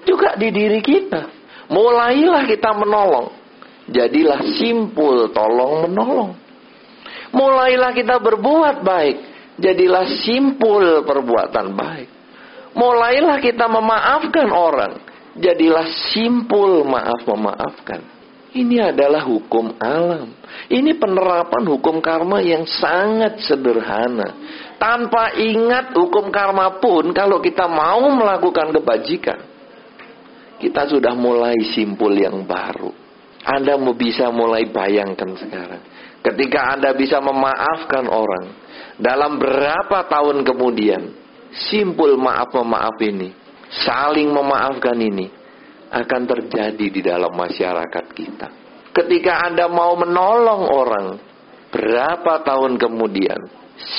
juga 0.03 0.35
di 0.35 0.51
diri 0.51 0.83
kita. 0.83 1.29
Mulailah 1.71 2.43
kita 2.43 2.75
menolong. 2.75 3.31
Jadilah 3.87 4.39
simpul 4.59 5.31
tolong 5.31 5.87
menolong. 5.87 6.31
Mulailah 7.31 7.91
kita 7.95 8.19
berbuat 8.19 8.83
baik. 8.83 9.32
Jadilah 9.63 10.05
simpul 10.27 11.07
perbuatan 11.07 11.71
baik. 11.71 12.09
Mulailah 12.75 13.39
kita 13.39 13.71
memaafkan 13.71 14.51
orang. 14.51 14.99
Jadilah 15.39 15.87
simpul 16.11 16.83
maaf 16.83 17.23
memaafkan. 17.23 18.03
Ini 18.53 18.93
adalah 18.93 19.25
hukum 19.25 19.73
alam. 19.81 20.29
Ini 20.69 20.99
penerapan 21.01 21.63
hukum 21.65 21.97
karma 22.03 22.37
yang 22.43 22.69
sangat 22.69 23.41
sederhana. 23.41 24.29
Tanpa 24.77 25.33
ingat 25.33 25.95
hukum 25.97 26.29
karma 26.29 26.77
pun, 26.77 27.09
kalau 27.17 27.41
kita 27.41 27.65
mau 27.65 28.03
melakukan 28.13 28.69
kebajikan, 28.69 29.39
kita 30.61 30.85
sudah 30.85 31.17
mulai 31.17 31.57
simpul 31.73 32.13
yang 32.13 32.45
baru. 32.45 32.93
Anda 33.41 33.73
bisa 33.97 34.29
mulai 34.29 34.69
bayangkan 34.69 35.33
sekarang. 35.33 35.81
Ketika 36.21 36.77
Anda 36.77 36.93
bisa 36.93 37.17
memaafkan 37.19 38.05
orang, 38.05 38.62
dalam 38.97 39.41
berapa 39.41 40.05
tahun 40.05 40.45
kemudian, 40.45 41.01
simpul 41.69 42.17
maaf-memaaf 42.17 42.97
ini, 43.01 43.33
saling 43.85 44.29
memaafkan 44.29 44.97
ini, 44.97 45.29
akan 45.93 46.21
terjadi 46.25 46.85
di 46.89 47.01
dalam 47.05 47.33
masyarakat 47.33 48.05
kita. 48.13 48.47
Ketika 48.93 49.49
Anda 49.49 49.69
mau 49.69 49.97
menolong 49.97 50.63
orang, 50.69 51.07
berapa 51.73 52.45
tahun 52.45 52.77
kemudian, 52.77 53.41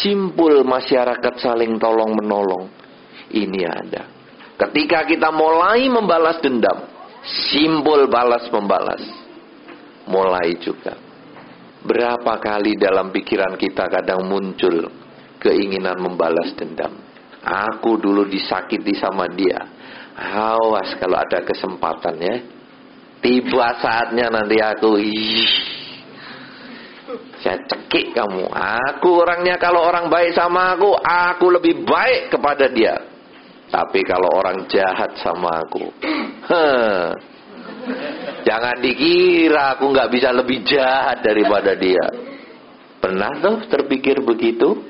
simpul 0.02 0.62
masyarakat 0.62 1.34
saling 1.42 1.78
tolong 1.82 2.14
menolong, 2.14 2.70
ini 3.34 3.66
ada. 3.66 4.06
Ketika 4.54 5.02
kita 5.10 5.34
mulai 5.34 5.90
membalas 5.90 6.38
dendam, 6.38 6.86
simbol 7.50 8.06
balas 8.06 8.46
membalas, 8.54 9.02
mulai 10.06 10.54
juga. 10.62 11.03
Berapa 11.84 12.40
kali 12.40 12.80
dalam 12.80 13.12
pikiran 13.12 13.60
kita 13.60 13.92
kadang 13.92 14.24
muncul 14.24 14.88
keinginan 15.36 16.00
membalas 16.00 16.56
dendam. 16.56 16.96
Aku 17.44 18.00
dulu 18.00 18.24
disakiti 18.24 18.96
sama 18.96 19.28
dia. 19.28 19.60
Awas 20.16 20.96
kalau 20.96 21.20
ada 21.20 21.44
kesempatan 21.44 22.16
ya. 22.16 22.36
Tiba 23.20 23.68
saatnya 23.80 24.28
nanti 24.28 24.60
aku 24.60 25.00
ih, 25.00 25.48
saya 27.40 27.60
cekik 27.68 28.16
kamu. 28.16 28.48
Aku 28.52 29.20
orangnya 29.20 29.60
kalau 29.60 29.84
orang 29.84 30.08
baik 30.08 30.32
sama 30.36 30.76
aku, 30.76 30.92
aku 30.96 31.46
lebih 31.52 31.84
baik 31.84 32.32
kepada 32.32 32.68
dia. 32.72 32.96
Tapi 33.68 34.00
kalau 34.04 34.28
orang 34.28 34.68
jahat 34.68 35.16
sama 35.20 35.60
aku, 35.64 35.88
huh, 36.52 37.12
Jangan 38.44 38.76
dikira 38.84 39.76
aku 39.76 39.88
nggak 39.88 40.10
bisa 40.12 40.28
lebih 40.30 40.60
jahat 40.68 41.24
daripada 41.24 41.72
dia. 41.72 42.04
Pernah 43.00 43.40
tuh 43.40 43.56
terpikir 43.68 44.20
begitu? 44.20 44.84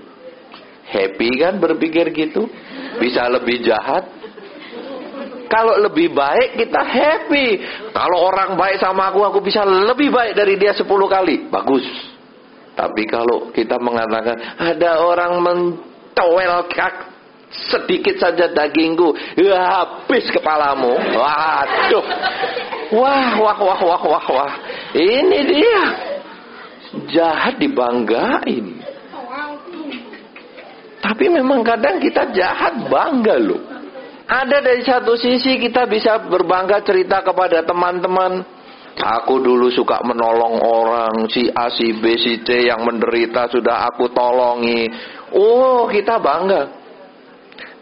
Happy 0.90 1.38
kan 1.38 1.58
berpikir 1.62 2.10
gitu? 2.14 2.50
Bisa 2.98 3.26
lebih 3.30 3.62
jahat? 3.62 4.06
Kalau 5.50 5.78
lebih 5.78 6.10
baik 6.10 6.58
kita 6.58 6.82
happy. 6.82 7.46
Kalau 7.94 8.26
orang 8.26 8.58
baik 8.58 8.82
sama 8.82 9.14
aku, 9.14 9.22
aku 9.22 9.38
bisa 9.38 9.62
lebih 9.62 10.10
baik 10.10 10.34
dari 10.34 10.58
dia 10.58 10.74
10 10.74 10.86
kali. 10.86 11.46
Bagus. 11.46 11.86
Tapi 12.74 13.06
kalau 13.06 13.54
kita 13.54 13.78
mengatakan 13.78 14.34
ada 14.58 14.98
orang 14.98 15.38
mentowel 15.38 16.66
kak 16.74 17.14
sedikit 17.70 18.18
saja 18.18 18.50
dagingku, 18.50 19.14
ya 19.38 19.62
habis 19.62 20.26
kepalamu. 20.34 20.90
Waduh. 20.90 22.04
Wah, 22.92 23.32
wah, 23.40 23.58
wah, 23.58 23.80
wah, 23.80 24.02
wah, 24.04 24.26
wah. 24.28 24.54
Ini 24.92 25.38
dia. 25.48 25.82
Jahat 27.10 27.56
dibanggain. 27.56 28.84
Tapi 31.04 31.24
memang 31.28 31.60
kadang 31.60 32.00
kita 32.00 32.32
jahat 32.32 32.88
bangga 32.88 33.36
loh. 33.36 33.60
Ada 34.24 34.64
dari 34.64 34.80
satu 34.80 35.20
sisi 35.20 35.60
kita 35.60 35.84
bisa 35.84 36.16
berbangga 36.16 36.80
cerita 36.80 37.20
kepada 37.20 37.60
teman-teman. 37.60 38.40
Aku 38.94 39.42
dulu 39.42 39.68
suka 39.74 40.00
menolong 40.00 40.64
orang, 40.64 41.28
si 41.28 41.50
A, 41.50 41.68
si 41.68 41.92
B, 41.98 42.16
si 42.16 42.40
C 42.46 42.70
yang 42.70 42.86
menderita 42.88 43.50
sudah 43.52 43.90
aku 43.90 44.08
tolongi. 44.16 44.88
Oh, 45.34 45.84
kita 45.90 46.16
bangga. 46.22 46.72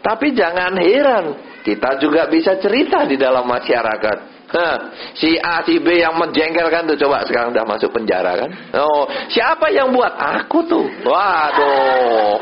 Tapi 0.03 0.35
jangan 0.35 0.75
heran, 0.83 1.25
kita 1.63 1.95
juga 2.03 2.27
bisa 2.27 2.59
cerita 2.59 3.07
di 3.07 3.15
dalam 3.15 3.47
masyarakat. 3.47 4.32
Hah, 4.53 4.77
si 5.17 5.33
A, 5.41 5.65
si 5.65 5.81
B 5.81 5.97
yang 5.97 6.13
menjengkelkan 6.13 6.85
tuh 6.85 6.97
coba 7.01 7.25
sekarang 7.25 7.57
udah 7.57 7.65
masuk 7.65 7.89
penjara 7.89 8.37
kan? 8.37 8.49
Oh, 8.77 9.09
siapa 9.25 9.73
yang 9.73 9.89
buat? 9.89 10.13
Aku 10.13 10.61
tuh. 10.69 10.85
Waduh. 11.01 12.37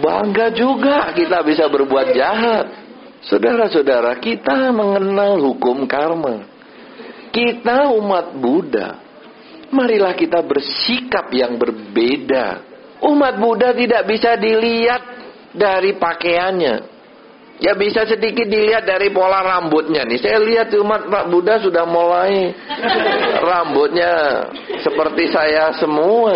Bangga 0.00 0.48
juga 0.56 1.12
kita 1.12 1.44
bisa 1.44 1.68
berbuat 1.68 2.16
jahat. 2.16 2.66
Saudara-saudara, 3.28 4.16
kita 4.16 4.72
mengenal 4.72 5.40
hukum 5.44 5.84
karma. 5.84 6.48
Kita 7.28 7.92
umat 7.92 8.32
Buddha. 8.40 9.04
Marilah 9.76 10.16
kita 10.16 10.40
bersikap 10.40 11.28
yang 11.36 11.60
berbeda. 11.60 12.64
Umat 13.04 13.36
Buddha 13.36 13.76
tidak 13.76 14.08
bisa 14.08 14.40
dilihat 14.40 15.02
dari 15.52 16.00
pakaiannya. 16.00 16.93
Ya 17.62 17.70
bisa 17.78 18.02
sedikit 18.02 18.50
dilihat 18.50 18.82
dari 18.82 19.14
pola 19.14 19.38
rambutnya 19.38 20.02
nih. 20.02 20.18
Saya 20.18 20.42
lihat 20.42 20.74
umat 20.74 21.06
Pak 21.06 21.24
Buddha 21.30 21.62
sudah 21.62 21.86
mulai 21.86 22.50
rambutnya 23.38 24.42
seperti 24.82 25.30
saya 25.30 25.70
semua. 25.78 26.34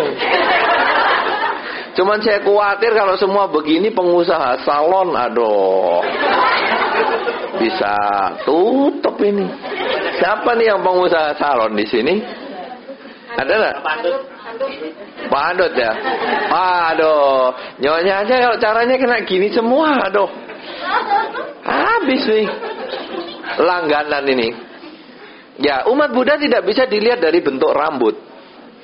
Cuman 1.99 2.23
saya 2.23 2.39
khawatir 2.39 2.95
kalau 2.95 3.19
semua 3.19 3.51
begini 3.51 3.91
pengusaha 3.91 4.63
salon, 4.63 5.11
aduh. 5.11 5.99
Bisa 7.59 7.95
tutup 8.47 9.19
ini. 9.19 9.43
Siapa 10.23 10.55
nih 10.55 10.71
yang 10.71 10.79
pengusaha 10.79 11.35
salon 11.35 11.75
di 11.75 11.83
sini? 11.83 12.15
Ada 13.35 13.53
nggak? 13.59 13.75
Bandot 15.27 15.73
ya. 15.75 15.91
Aduh, 16.95 17.51
nyonya 17.83 18.23
aja 18.23 18.35
kalau 18.47 18.57
caranya 18.57 18.95
kena 18.95 19.19
gini 19.27 19.51
semua, 19.51 19.99
aduh. 20.07 20.31
Habis 21.63 22.23
nih. 22.25 22.47
Langganan 23.59 24.25
ini. 24.29 24.49
Ya, 25.59 25.83
umat 25.91 26.15
Buddha 26.15 26.39
tidak 26.39 26.63
bisa 26.63 26.87
dilihat 26.87 27.19
dari 27.19 27.43
bentuk 27.43 27.69
rambut. 27.75 28.15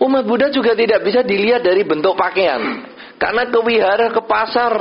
Umat 0.03 0.27
Buddha 0.27 0.51
juga 0.51 0.75
tidak 0.75 1.07
bisa 1.07 1.23
dilihat 1.23 1.63
dari 1.63 1.87
bentuk 1.87 2.19
pakaian. 2.19 2.83
Karena 3.15 3.47
ke 3.47 3.59
wihara, 3.63 4.11
ke 4.11 4.21
pasar, 4.27 4.73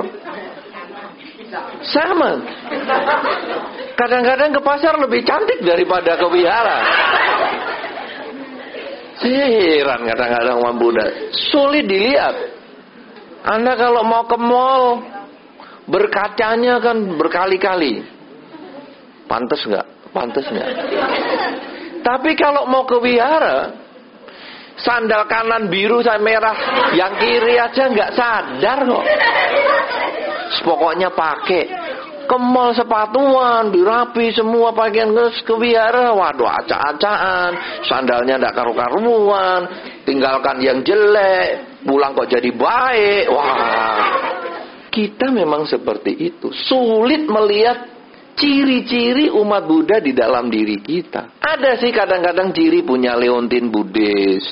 sama. 1.86 2.42
Kadang-kadang 3.94 4.50
ke 4.58 4.60
pasar 4.64 4.98
lebih 4.98 5.22
cantik 5.22 5.62
daripada 5.62 6.18
ke 6.18 6.26
wihara. 6.26 6.78
Saya 9.14 9.46
heran 9.46 10.02
kadang-kadang 10.02 10.56
umat 10.58 10.74
Buddha. 10.82 11.06
Sulit 11.30 11.86
dilihat. 11.86 12.34
Anda 13.44 13.76
kalau 13.78 14.02
mau 14.02 14.24
ke 14.26 14.34
mall, 14.40 15.04
berkacanya 15.88 16.80
kan 16.80 16.96
berkali-kali. 17.16 18.04
Pantas 19.24 19.60
nggak? 19.64 19.86
Pantas 20.12 20.46
nggak? 20.48 20.70
Tapi 22.04 22.30
kalau 22.36 22.68
mau 22.68 22.84
ke 22.84 23.00
wihara, 23.00 23.72
sandal 24.76 25.24
kanan 25.24 25.72
biru 25.72 26.04
sama 26.04 26.20
merah, 26.20 26.56
yang 26.92 27.16
kiri 27.16 27.56
aja 27.56 27.88
nggak 27.88 28.12
sadar 28.12 28.78
kok. 28.84 29.04
Pokoknya 30.64 31.12
pakai 31.12 31.64
ke 32.24 32.36
mall 32.40 32.72
sepatuan, 32.72 33.68
dirapi 33.68 34.32
semua 34.32 34.72
pakaian 34.72 35.12
ke, 35.12 35.44
ke 35.44 35.54
wihara, 35.56 36.12
waduh 36.12 36.48
acak-acakan, 36.48 37.52
sandalnya 37.84 38.40
ndak 38.40 38.56
karu-karuan, 38.56 39.68
tinggalkan 40.08 40.60
yang 40.60 40.80
jelek, 40.80 41.80
pulang 41.84 42.16
kok 42.16 42.28
jadi 42.32 42.50
baik, 42.52 43.24
wah. 43.28 44.33
Kita 44.94 45.34
memang 45.34 45.66
seperti 45.66 46.14
itu, 46.14 46.54
sulit 46.54 47.26
melihat 47.26 47.90
ciri-ciri 48.38 49.26
umat 49.26 49.66
Buddha 49.66 49.98
di 49.98 50.14
dalam 50.14 50.46
diri 50.46 50.78
kita. 50.78 51.34
Ada 51.42 51.82
sih 51.82 51.90
kadang-kadang 51.90 52.54
ciri 52.54 52.86
punya 52.86 53.18
leontin 53.18 53.74
Buddhis 53.74 54.46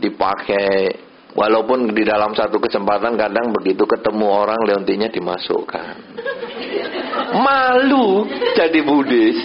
dipakai 0.00 1.12
Walaupun 1.32 1.96
di 1.96 2.04
dalam 2.04 2.36
satu 2.36 2.60
kesempatan 2.60 3.16
kadang 3.16 3.56
begitu 3.56 3.88
ketemu 3.88 4.26
orang 4.28 4.60
leontinnya 4.68 5.08
dimasukkan. 5.08 5.94
Malu 7.40 8.28
jadi 8.52 8.80
Buddhis. 8.84 9.40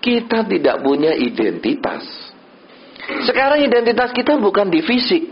Kita 0.00 0.44
tidak 0.44 0.84
punya 0.84 1.16
identitas. 1.16 2.04
Sekarang 3.24 3.64
identitas 3.64 4.12
kita 4.12 4.36
bukan 4.36 4.68
di 4.68 4.84
fisik. 4.84 5.24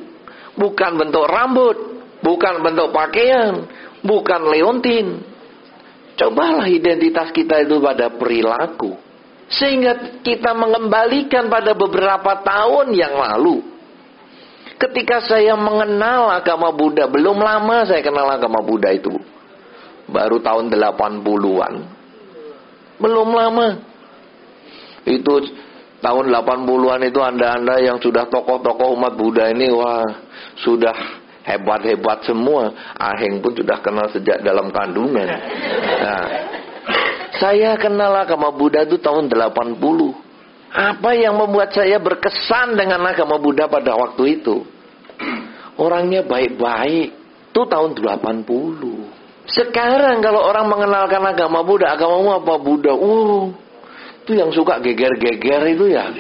Bukan 0.57 0.97
bentuk 0.97 1.29
rambut. 1.29 1.77
Bukan 2.25 2.65
bentuk 2.65 2.89
pakaian. 2.89 3.69
Bukan 4.03 4.41
leontin. 4.51 5.23
Cobalah 6.19 6.67
identitas 6.67 7.31
kita 7.31 7.63
itu 7.63 7.79
pada 7.79 8.11
perilaku. 8.11 8.95
Sehingga 9.49 10.21
kita 10.21 10.53
mengembalikan 10.53 11.49
pada 11.49 11.73
beberapa 11.73 12.45
tahun 12.45 12.93
yang 12.93 13.17
lalu 13.17 13.79
Ketika 14.79 15.19
saya 15.27 15.59
mengenal 15.59 16.31
agama 16.31 16.71
Buddha, 16.71 17.11
belum 17.11 17.43
lama 17.43 17.83
saya 17.83 17.99
kenal 17.99 18.31
agama 18.31 18.63
Buddha 18.63 18.95
itu. 18.95 19.11
Baru 20.07 20.39
tahun 20.39 20.71
80-an. 20.71 21.75
Belum 23.03 23.29
lama. 23.35 23.83
Itu 25.03 25.51
tahun 25.99 26.31
80-an 26.31 27.01
itu 27.11 27.19
Anda-anda 27.19 27.83
yang 27.83 27.99
sudah 27.99 28.31
tokoh-tokoh 28.31 28.95
umat 28.95 29.19
Buddha 29.19 29.51
ini 29.51 29.67
wah, 29.75 30.07
sudah 30.63 30.95
hebat-hebat 31.49 32.29
semua. 32.29 32.71
Aheng 32.95 33.41
pun 33.41 33.57
sudah 33.57 33.81
kenal 33.81 34.13
sejak 34.13 34.45
dalam 34.45 34.69
kandungan. 34.69 35.25
Nah, 35.25 36.25
saya 37.41 37.81
kenal 37.81 38.13
agama 38.13 38.53
Buddha 38.53 38.85
itu 38.85 39.01
tahun 39.01 39.33
80. 39.33 39.81
Apa 40.69 41.17
yang 41.17 41.41
membuat 41.41 41.73
saya 41.73 41.97
berkesan 41.97 42.77
dengan 42.77 43.01
agama 43.09 43.41
Buddha 43.41 43.65
pada 43.73 43.97
waktu 43.97 44.41
itu? 44.41 44.69
Orangnya 45.81 46.27
baik-baik. 46.29 47.17
Itu 47.49 47.65
tahun 47.65 47.97
80. 47.97 49.49
Sekarang 49.49 50.21
kalau 50.21 50.45
orang 50.45 50.69
mengenalkan 50.69 51.25
agama 51.25 51.65
Buddha, 51.65 51.97
agamamu 51.97 52.37
apa 52.37 52.55
Buddha? 52.61 52.93
Uh, 52.93 53.49
itu 54.29 54.37
yang 54.37 54.53
suka 54.53 54.77
geger-geger 54.85 55.73
itu 55.73 55.89
ya. 55.89 56.13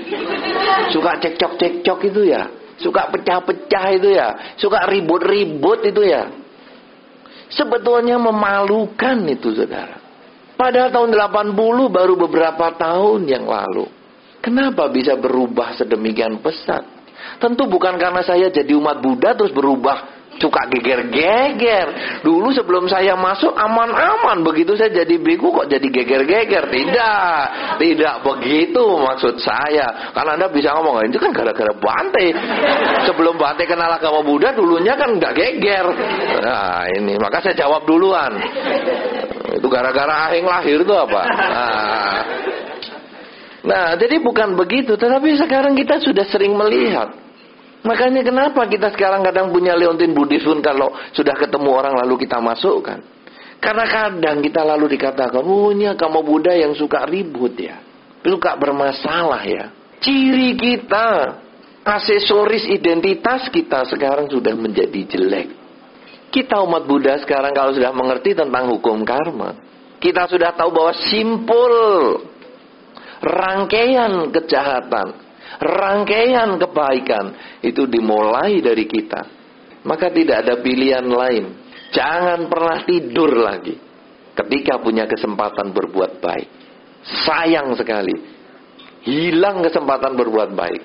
Suka 0.88 1.20
cekcok-cekcok 1.20 1.98
itu 2.08 2.32
ya. 2.32 2.48
Suka 2.78 3.10
pecah-pecah 3.10 3.84
itu 3.94 4.08
ya. 4.14 4.28
Suka 4.54 4.86
ribut-ribut 4.86 5.82
itu 5.86 6.02
ya. 6.06 6.30
Sebetulnya 7.50 8.18
memalukan 8.18 9.16
itu 9.26 9.54
saudara. 9.54 9.98
Padahal 10.58 10.90
tahun 10.90 11.10
80 11.14 11.54
baru 11.86 12.14
beberapa 12.18 12.74
tahun 12.74 13.30
yang 13.30 13.46
lalu. 13.46 13.86
Kenapa 14.42 14.90
bisa 14.90 15.14
berubah 15.14 15.74
sedemikian 15.78 16.42
pesat? 16.42 16.82
Tentu 17.38 17.66
bukan 17.70 17.98
karena 17.98 18.22
saya 18.22 18.50
jadi 18.50 18.74
umat 18.78 18.98
Buddha 18.98 19.34
terus 19.34 19.54
berubah 19.54 20.17
suka 20.36 20.68
geger-geger. 20.70 22.20
Dulu 22.22 22.52
sebelum 22.54 22.86
saya 22.86 23.16
masuk 23.18 23.52
aman-aman. 23.56 24.44
Begitu 24.46 24.76
saya 24.78 24.92
jadi 24.92 25.16
biku 25.18 25.50
kok 25.50 25.66
jadi 25.66 25.88
geger-geger. 25.88 26.64
Tidak. 26.68 27.40
Tidak 27.80 28.14
begitu 28.22 28.84
maksud 29.00 29.40
saya. 29.40 30.12
Karena 30.12 30.38
Anda 30.38 30.46
bisa 30.52 30.76
ngomong, 30.78 31.08
itu 31.08 31.18
kan 31.18 31.32
gara-gara 31.34 31.74
Bante. 31.74 32.26
Sebelum 33.10 33.36
Bante 33.36 33.66
kenal 33.66 33.90
agama 33.90 34.22
Buddha 34.22 34.54
dulunya 34.54 34.94
kan 34.94 35.18
nggak 35.18 35.34
geger. 35.34 35.86
Nah 36.44 36.86
ini. 36.94 37.18
Maka 37.18 37.42
saya 37.42 37.58
jawab 37.58 37.84
duluan. 37.84 38.38
Itu 39.58 39.66
gara-gara 39.66 40.30
Aheng 40.30 40.46
lahir 40.46 40.84
itu 40.84 40.94
apa? 40.94 41.22
Nah. 41.24 42.20
nah, 43.64 43.88
jadi 43.98 44.20
bukan 44.22 44.54
begitu. 44.54 44.94
Tetapi 44.94 45.34
sekarang 45.40 45.74
kita 45.74 45.98
sudah 45.98 46.24
sering 46.28 46.54
melihat. 46.54 47.27
Makanya 47.86 48.26
kenapa 48.26 48.66
kita 48.66 48.90
sekarang 48.90 49.22
kadang 49.22 49.54
punya 49.54 49.78
Leontin 49.78 50.10
Buddhis 50.10 50.42
pun 50.42 50.58
kalau 50.58 50.90
sudah 51.14 51.34
ketemu 51.38 51.70
orang 51.70 51.94
lalu 51.94 52.26
kita 52.26 52.42
masukkan. 52.42 52.98
Karena 53.58 53.84
kadang 53.90 54.38
kita 54.38 54.62
lalu 54.62 54.94
dikatakan, 54.94 55.42
punya 55.42 55.94
oh, 55.94 55.98
kamu 55.98 56.20
Buddha 56.22 56.54
yang 56.54 56.74
suka 56.78 57.06
ribut 57.06 57.58
ya. 57.58 57.82
Suka 58.22 58.54
bermasalah 58.54 59.42
ya. 59.46 59.64
Ciri 59.98 60.54
kita, 60.54 61.38
aksesoris 61.82 62.70
identitas 62.70 63.50
kita 63.50 63.82
sekarang 63.90 64.30
sudah 64.30 64.54
menjadi 64.54 65.00
jelek. 65.10 65.48
Kita 66.30 66.62
umat 66.62 66.86
Buddha 66.86 67.18
sekarang 67.18 67.50
kalau 67.50 67.74
sudah 67.74 67.90
mengerti 67.90 68.38
tentang 68.38 68.70
hukum 68.70 69.02
karma, 69.02 69.58
kita 69.98 70.30
sudah 70.30 70.54
tahu 70.54 70.70
bahwa 70.70 70.94
simpul 71.10 71.74
rangkaian 73.18 74.30
kejahatan, 74.30 75.27
rangkaian 75.56 76.61
kebaikan 76.61 77.24
itu 77.64 77.88
dimulai 77.88 78.61
dari 78.61 78.84
kita. 78.84 79.22
Maka 79.88 80.12
tidak 80.12 80.44
ada 80.44 80.54
pilihan 80.61 81.06
lain. 81.08 81.44
Jangan 81.88 82.44
pernah 82.52 82.84
tidur 82.84 83.32
lagi 83.40 83.72
ketika 84.37 84.76
punya 84.76 85.08
kesempatan 85.08 85.72
berbuat 85.72 86.20
baik. 86.20 86.48
Sayang 87.24 87.72
sekali. 87.78 88.37
Hilang 89.08 89.64
kesempatan 89.64 90.12
berbuat 90.18 90.52
baik. 90.52 90.82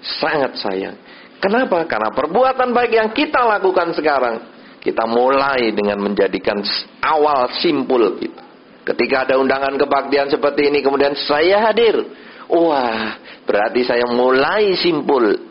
Sangat 0.00 0.56
sayang. 0.56 0.96
Kenapa? 1.36 1.84
Karena 1.84 2.08
perbuatan 2.14 2.72
baik 2.72 2.92
yang 2.96 3.08
kita 3.12 3.44
lakukan 3.44 3.92
sekarang 3.92 4.56
kita 4.80 5.02
mulai 5.02 5.74
dengan 5.74 5.98
menjadikan 5.98 6.62
awal 7.02 7.50
simpul 7.58 8.16
kita. 8.16 8.42
Ketika 8.86 9.26
ada 9.26 9.34
undangan 9.42 9.74
kebaktian 9.74 10.30
seperti 10.30 10.70
ini 10.70 10.78
kemudian 10.78 11.18
saya 11.26 11.66
hadir. 11.66 12.06
Wah, 12.46 13.18
berarti 13.42 13.82
saya 13.82 14.06
mulai 14.06 14.78
simpul 14.78 15.46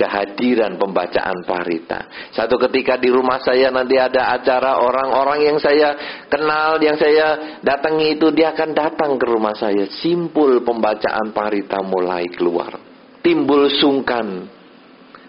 kehadiran 0.00 0.80
pembacaan 0.80 1.44
parita. 1.44 2.08
Satu 2.32 2.56
ketika 2.56 2.96
di 2.96 3.12
rumah 3.12 3.36
saya 3.44 3.68
nanti 3.68 4.00
ada 4.00 4.32
acara 4.32 4.80
orang-orang 4.80 5.44
yang 5.44 5.58
saya 5.60 5.92
kenal, 6.32 6.80
yang 6.80 6.96
saya 6.96 7.60
datangi 7.60 8.16
itu 8.16 8.32
dia 8.32 8.56
akan 8.56 8.72
datang 8.72 9.20
ke 9.20 9.28
rumah 9.28 9.52
saya. 9.52 9.84
Simpul 10.00 10.64
pembacaan 10.64 11.36
parita 11.36 11.84
mulai 11.84 12.24
keluar. 12.32 12.80
Timbul 13.20 13.68
sungkan. 13.68 14.48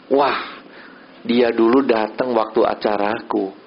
Wah, 0.07 0.63
dia 1.27 1.51
dulu 1.51 1.83
datang 1.83 2.31
waktu 2.31 2.63
acaraku. 2.63 3.60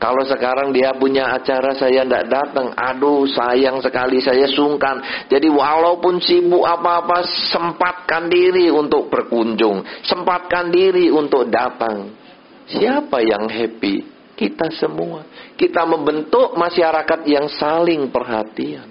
Kalau 0.00 0.24
sekarang 0.24 0.72
dia 0.72 0.96
punya 0.96 1.28
acara 1.28 1.76
saya 1.76 2.08
tidak 2.08 2.32
datang, 2.32 2.72
aduh 2.72 3.28
sayang 3.28 3.84
sekali 3.84 4.16
saya 4.24 4.48
sungkan. 4.48 4.96
Jadi 5.28 5.52
walaupun 5.52 6.16
sibuk 6.24 6.64
apa-apa, 6.64 7.20
sempatkan 7.52 8.32
diri 8.32 8.72
untuk 8.72 9.12
berkunjung, 9.12 9.84
sempatkan 10.08 10.72
diri 10.72 11.12
untuk 11.12 11.52
datang. 11.52 12.16
Siapa 12.64 13.20
yang 13.20 13.44
happy? 13.44 14.08
Kita 14.40 14.72
semua. 14.72 15.28
Kita 15.52 15.84
membentuk 15.84 16.56
masyarakat 16.56 17.20
yang 17.28 17.52
saling 17.52 18.08
perhatian. 18.08 18.88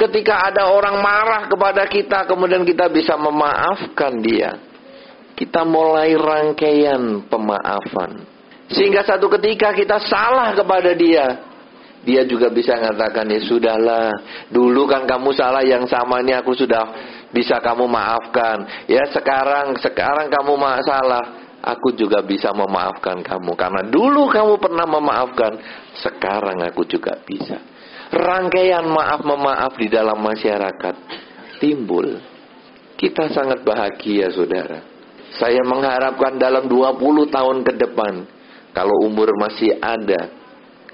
Ketika 0.00 0.48
ada 0.48 0.72
orang 0.72 1.04
marah 1.04 1.44
kepada 1.44 1.84
kita, 1.92 2.24
kemudian 2.24 2.64
kita 2.64 2.88
bisa 2.88 3.20
memaafkan 3.20 4.16
dia 4.24 4.56
kita 5.34 5.66
mulai 5.66 6.14
rangkaian 6.14 7.26
pemaafan. 7.26 8.33
Sehingga 8.72 9.04
satu 9.04 9.28
ketika 9.28 9.76
kita 9.76 10.00
salah 10.08 10.56
kepada 10.56 10.96
dia, 10.96 11.52
dia 12.04 12.22
juga 12.28 12.52
bisa 12.52 12.76
mengatakan 12.76 13.28
ya 13.32 13.40
sudahlah, 13.44 14.12
dulu 14.52 14.84
kan 14.84 15.08
kamu 15.08 15.32
salah 15.32 15.64
yang 15.64 15.88
sama 15.88 16.20
ini 16.20 16.36
aku 16.36 16.52
sudah 16.52 16.84
bisa 17.32 17.60
kamu 17.64 17.88
maafkan. 17.88 18.88
Ya 18.88 19.08
sekarang 19.08 19.76
sekarang 19.80 20.28
kamu 20.28 20.52
salah, 20.84 21.24
aku 21.64 21.96
juga 21.96 22.20
bisa 22.20 22.52
memaafkan 22.52 23.24
kamu 23.24 23.56
karena 23.56 23.82
dulu 23.88 24.28
kamu 24.28 24.60
pernah 24.60 24.84
memaafkan, 24.84 25.52
sekarang 26.04 26.60
aku 26.68 26.84
juga 26.84 27.16
bisa. 27.24 27.56
Rangkaian 28.12 28.84
maaf 28.84 29.24
memaaf 29.24 29.72
di 29.80 29.88
dalam 29.88 30.20
masyarakat 30.20 30.94
timbul. 31.58 32.20
Kita 32.94 33.32
sangat 33.32 33.64
bahagia 33.66 34.30
saudara. 34.30 34.78
Saya 35.34 35.66
mengharapkan 35.66 36.38
dalam 36.38 36.70
20 36.70 37.26
tahun 37.26 37.66
ke 37.66 37.72
depan, 37.74 38.22
kalau 38.74 39.06
umur 39.06 39.30
masih 39.38 39.78
ada, 39.78 40.34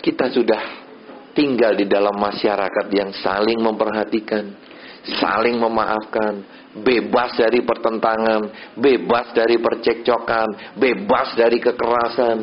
kita 0.04 0.28
sudah 0.28 0.62
tinggal 1.32 1.72
di 1.72 1.88
dalam 1.88 2.12
masyarakat 2.12 2.86
yang 2.92 3.08
saling 3.24 3.56
memperhatikan, 3.56 4.52
saling 5.16 5.56
memaafkan, 5.56 6.44
bebas 6.76 7.40
dari 7.40 7.64
pertentangan, 7.64 8.74
bebas 8.76 9.32
dari 9.32 9.56
percekcokan, 9.56 10.76
bebas 10.76 11.32
dari 11.40 11.56
kekerasan. 11.56 12.38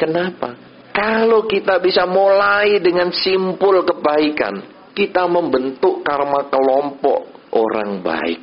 Kenapa? 0.00 0.56
Kalau 0.96 1.44
kita 1.44 1.82
bisa 1.84 2.08
mulai 2.08 2.80
dengan 2.80 3.12
simpul 3.12 3.84
kebaikan, 3.84 4.64
kita 4.94 5.26
membentuk 5.26 6.06
karma 6.06 6.48
kelompok 6.48 7.52
orang 7.52 8.00
baik. 8.00 8.40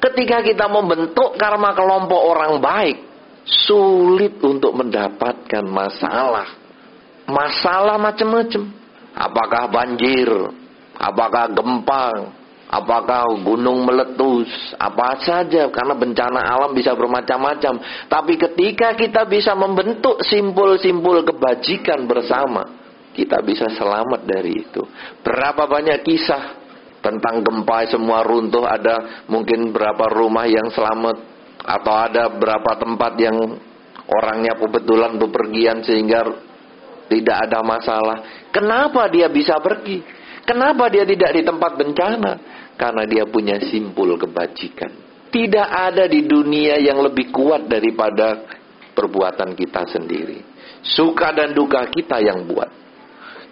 Ketika 0.00 0.40
kita 0.40 0.64
membentuk 0.66 1.36
karma 1.36 1.76
kelompok 1.76 2.20
orang 2.24 2.56
baik, 2.56 3.09
sulit 3.50 4.38
untuk 4.40 4.72
mendapatkan 4.78 5.64
masalah. 5.66 6.54
Masalah 7.26 7.98
macam-macam. 7.98 8.62
Apakah 9.14 9.66
banjir? 9.70 10.30
Apakah 10.94 11.50
gempa? 11.50 12.08
Apakah 12.70 13.26
gunung 13.42 13.82
meletus? 13.82 14.46
Apa 14.78 15.18
saja 15.18 15.66
karena 15.74 15.94
bencana 15.98 16.38
alam 16.38 16.70
bisa 16.70 16.94
bermacam-macam. 16.94 18.06
Tapi 18.06 18.38
ketika 18.38 18.94
kita 18.94 19.26
bisa 19.26 19.58
membentuk 19.58 20.22
simpul-simpul 20.22 21.26
kebajikan 21.26 22.06
bersama, 22.06 22.62
kita 23.10 23.42
bisa 23.42 23.66
selamat 23.74 24.22
dari 24.22 24.62
itu. 24.62 24.86
Berapa 25.26 25.66
banyak 25.66 25.98
kisah 26.06 26.60
tentang 27.02 27.42
gempa 27.42 27.90
semua 27.90 28.22
runtuh 28.22 28.62
ada 28.62 29.24
mungkin 29.26 29.74
berapa 29.74 30.06
rumah 30.14 30.46
yang 30.46 30.70
selamat 30.70 31.29
atau 31.60 31.94
ada 31.94 32.32
berapa 32.32 32.72
tempat 32.80 33.12
yang 33.20 33.36
orangnya 34.10 34.56
kebetulan 34.58 35.20
bepergian 35.20 35.84
sehingga 35.86 36.24
tidak 37.10 37.36
ada 37.50 37.60
masalah. 37.62 38.18
Kenapa 38.54 39.10
dia 39.10 39.26
bisa 39.30 39.58
pergi? 39.58 40.02
Kenapa 40.46 40.90
dia 40.90 41.06
tidak 41.06 41.30
di 41.34 41.42
tempat 41.42 41.72
bencana? 41.78 42.32
Karena 42.74 43.04
dia 43.04 43.28
punya 43.28 43.60
simpul 43.60 44.16
kebajikan. 44.16 44.90
Tidak 45.30 45.68
ada 45.68 46.10
di 46.10 46.26
dunia 46.26 46.80
yang 46.80 46.98
lebih 47.06 47.30
kuat 47.30 47.70
daripada 47.70 48.42
perbuatan 48.94 49.54
kita 49.54 49.86
sendiri. 49.86 50.42
Suka 50.82 51.30
dan 51.30 51.54
duka 51.54 51.86
kita 51.86 52.18
yang 52.18 52.48
buat. 52.50 52.70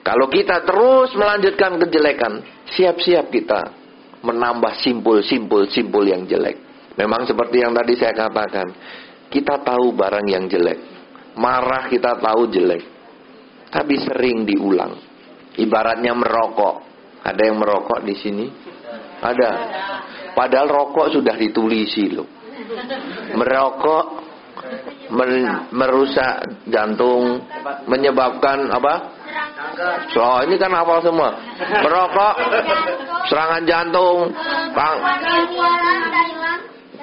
Kalau 0.03 0.27
kita 0.33 0.65
terus 0.65 1.13
melanjutkan 1.15 1.77
kejelekan, 1.77 2.41
siap-siap 2.73 3.29
kita 3.29 3.61
menambah 4.25 4.81
simpul-simpul-simpul 4.81 6.09
yang 6.09 6.25
jelek. 6.25 6.68
Memang 6.99 7.23
seperti 7.31 7.63
yang 7.63 7.71
tadi 7.71 7.95
saya 7.95 8.11
katakan, 8.11 8.67
kita 9.31 9.63
tahu 9.63 9.95
barang 9.95 10.27
yang 10.27 10.51
jelek. 10.51 10.79
Marah 11.39 11.87
kita 11.87 12.19
tahu 12.19 12.51
jelek. 12.51 12.83
Tapi 13.71 13.95
sering 14.03 14.43
diulang. 14.43 14.99
Ibaratnya 15.55 16.11
merokok. 16.19 16.77
Ada 17.23 17.43
yang 17.47 17.63
merokok 17.63 18.03
di 18.03 18.15
sini? 18.19 18.47
Ada. 19.23 19.51
Padahal 20.35 20.67
rokok 20.67 21.15
sudah 21.15 21.39
ditulisi 21.39 22.11
loh. 22.11 22.27
Merokok 23.39 24.05
mer 25.15 25.31
merusak 25.71 26.67
jantung, 26.67 27.47
menyebabkan 27.87 28.67
apa? 28.75 28.95
So, 30.11 30.43
ini 30.49 30.59
kan 30.59 30.75
hafal 30.75 30.99
semua. 31.05 31.31
Merokok, 31.59 32.35
serangan 33.31 33.63
jantung, 33.69 34.35
pang, 34.75 34.99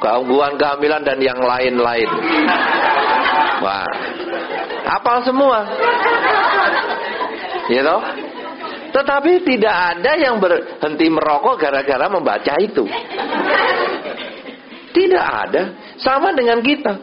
gangguan 0.06 0.54
kehamilan 0.62 1.02
dan 1.02 1.18
yang 1.18 1.42
lain-lain. 1.42 2.10
Wah, 3.66 3.90
hafal 4.86 5.26
semua. 5.26 5.66
Gitu? 7.66 7.98
Tetapi 8.94 9.32
tidak 9.44 9.76
ada 9.76 10.12
yang 10.16 10.38
berhenti 10.38 11.10
merokok 11.10 11.58
gara-gara 11.58 12.06
membaca 12.06 12.54
itu. 12.62 12.86
Tidak 14.94 15.26
ada. 15.26 15.64
Sama 15.98 16.32
dengan 16.32 16.62
kita. 16.62 16.94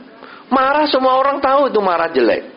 Marah 0.48 0.86
semua 0.86 1.18
orang 1.18 1.42
tahu 1.42 1.68
itu 1.68 1.80
marah 1.82 2.08
jelek. 2.14 2.48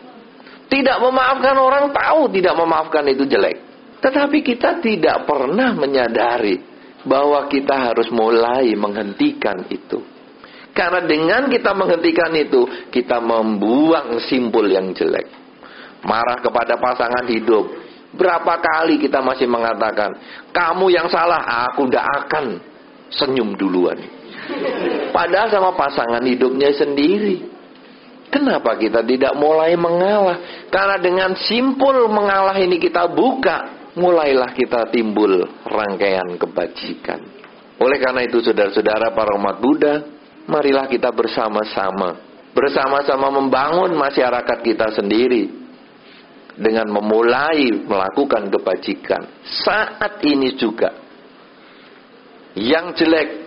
Tidak 0.70 0.96
memaafkan 1.02 1.56
orang 1.58 1.92
tahu 1.92 2.32
tidak 2.32 2.54
memaafkan 2.56 3.04
itu 3.12 3.28
jelek. 3.28 3.60
Tetapi 4.00 4.38
kita 4.40 4.80
tidak 4.80 5.28
pernah 5.28 5.76
menyadari 5.76 6.56
bahwa 7.04 7.44
kita 7.46 7.92
harus 7.92 8.08
mulai 8.08 8.72
menghentikan 8.74 9.68
itu. 9.68 10.15
Karena 10.76 11.00
dengan 11.08 11.48
kita 11.48 11.72
menghentikan 11.72 12.28
itu, 12.36 12.92
kita 12.92 13.16
membuang 13.16 14.20
simpul 14.28 14.68
yang 14.68 14.92
jelek. 14.92 15.24
Marah 16.04 16.36
kepada 16.44 16.76
pasangan 16.76 17.24
hidup. 17.24 17.88
Berapa 18.12 18.60
kali 18.60 19.00
kita 19.00 19.24
masih 19.24 19.48
mengatakan, 19.48 20.12
kamu 20.52 20.92
yang 20.92 21.08
salah, 21.08 21.68
aku 21.72 21.88
tidak 21.88 22.28
akan 22.28 22.44
senyum 23.08 23.56
duluan. 23.56 23.96
Padahal 25.16 25.48
sama 25.48 25.72
pasangan 25.72 26.20
hidupnya 26.20 26.76
sendiri. 26.76 27.56
Kenapa 28.28 28.76
kita 28.76 29.00
tidak 29.00 29.32
mulai 29.32 29.72
mengalah? 29.80 30.68
Karena 30.68 31.00
dengan 31.00 31.32
simpul 31.40 32.04
mengalah 32.12 32.58
ini 32.60 32.76
kita 32.76 33.08
buka, 33.08 33.88
mulailah 33.96 34.52
kita 34.52 34.92
timbul 34.92 35.40
rangkaian 35.64 36.36
kebajikan. 36.36 37.20
Oleh 37.80 37.96
karena 37.96 38.24
itu 38.28 38.44
saudara-saudara 38.44 39.16
para 39.16 39.36
umat 39.36 39.56
Buddha, 39.60 40.15
marilah 40.46 40.86
kita 40.90 41.10
bersama-sama 41.12 42.26
bersama-sama 42.56 43.28
membangun 43.28 43.92
masyarakat 43.92 44.58
kita 44.64 44.96
sendiri 44.96 45.44
dengan 46.56 46.88
memulai 46.88 47.68
melakukan 47.84 48.48
kebajikan. 48.48 49.44
Saat 49.44 50.24
ini 50.24 50.56
juga 50.56 50.88
yang 52.56 52.96
jelek 52.96 53.44